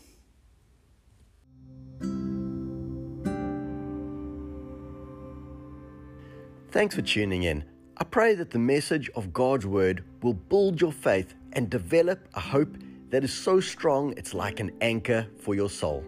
Thanks 6.69 6.93
for 6.93 7.02
tuning 7.02 7.43
in. 7.43 7.63
I 7.97 8.04
pray 8.04 8.36
that 8.36 8.52
the 8.52 8.60
message 8.60 9.10
of 9.15 9.34
God's 9.34 9.65
Word 9.65 10.04
will 10.21 10.34
build 10.34 10.80
your 10.80 10.91
faith 10.91 11.34
and 11.54 11.71
develop 11.71 12.28
a 12.36 12.39
hope 12.39 12.76
that 13.10 13.23
is 13.23 13.34
so 13.34 13.60
strong 13.60 14.13
it's 14.15 14.36
like 14.36 14.60
an 14.60 14.71
anchor 14.82 15.28
for 15.39 15.56
your 15.56 15.69
soul. 15.69 16.04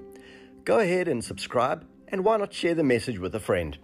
Go 0.63 0.79
ahead 0.79 1.07
and 1.07 1.23
subscribe, 1.23 1.87
and 2.09 2.23
why 2.23 2.37
not 2.37 2.53
share 2.53 2.75
the 2.75 2.83
message 2.83 3.17
with 3.17 3.33
a 3.33 3.39
friend? 3.39 3.77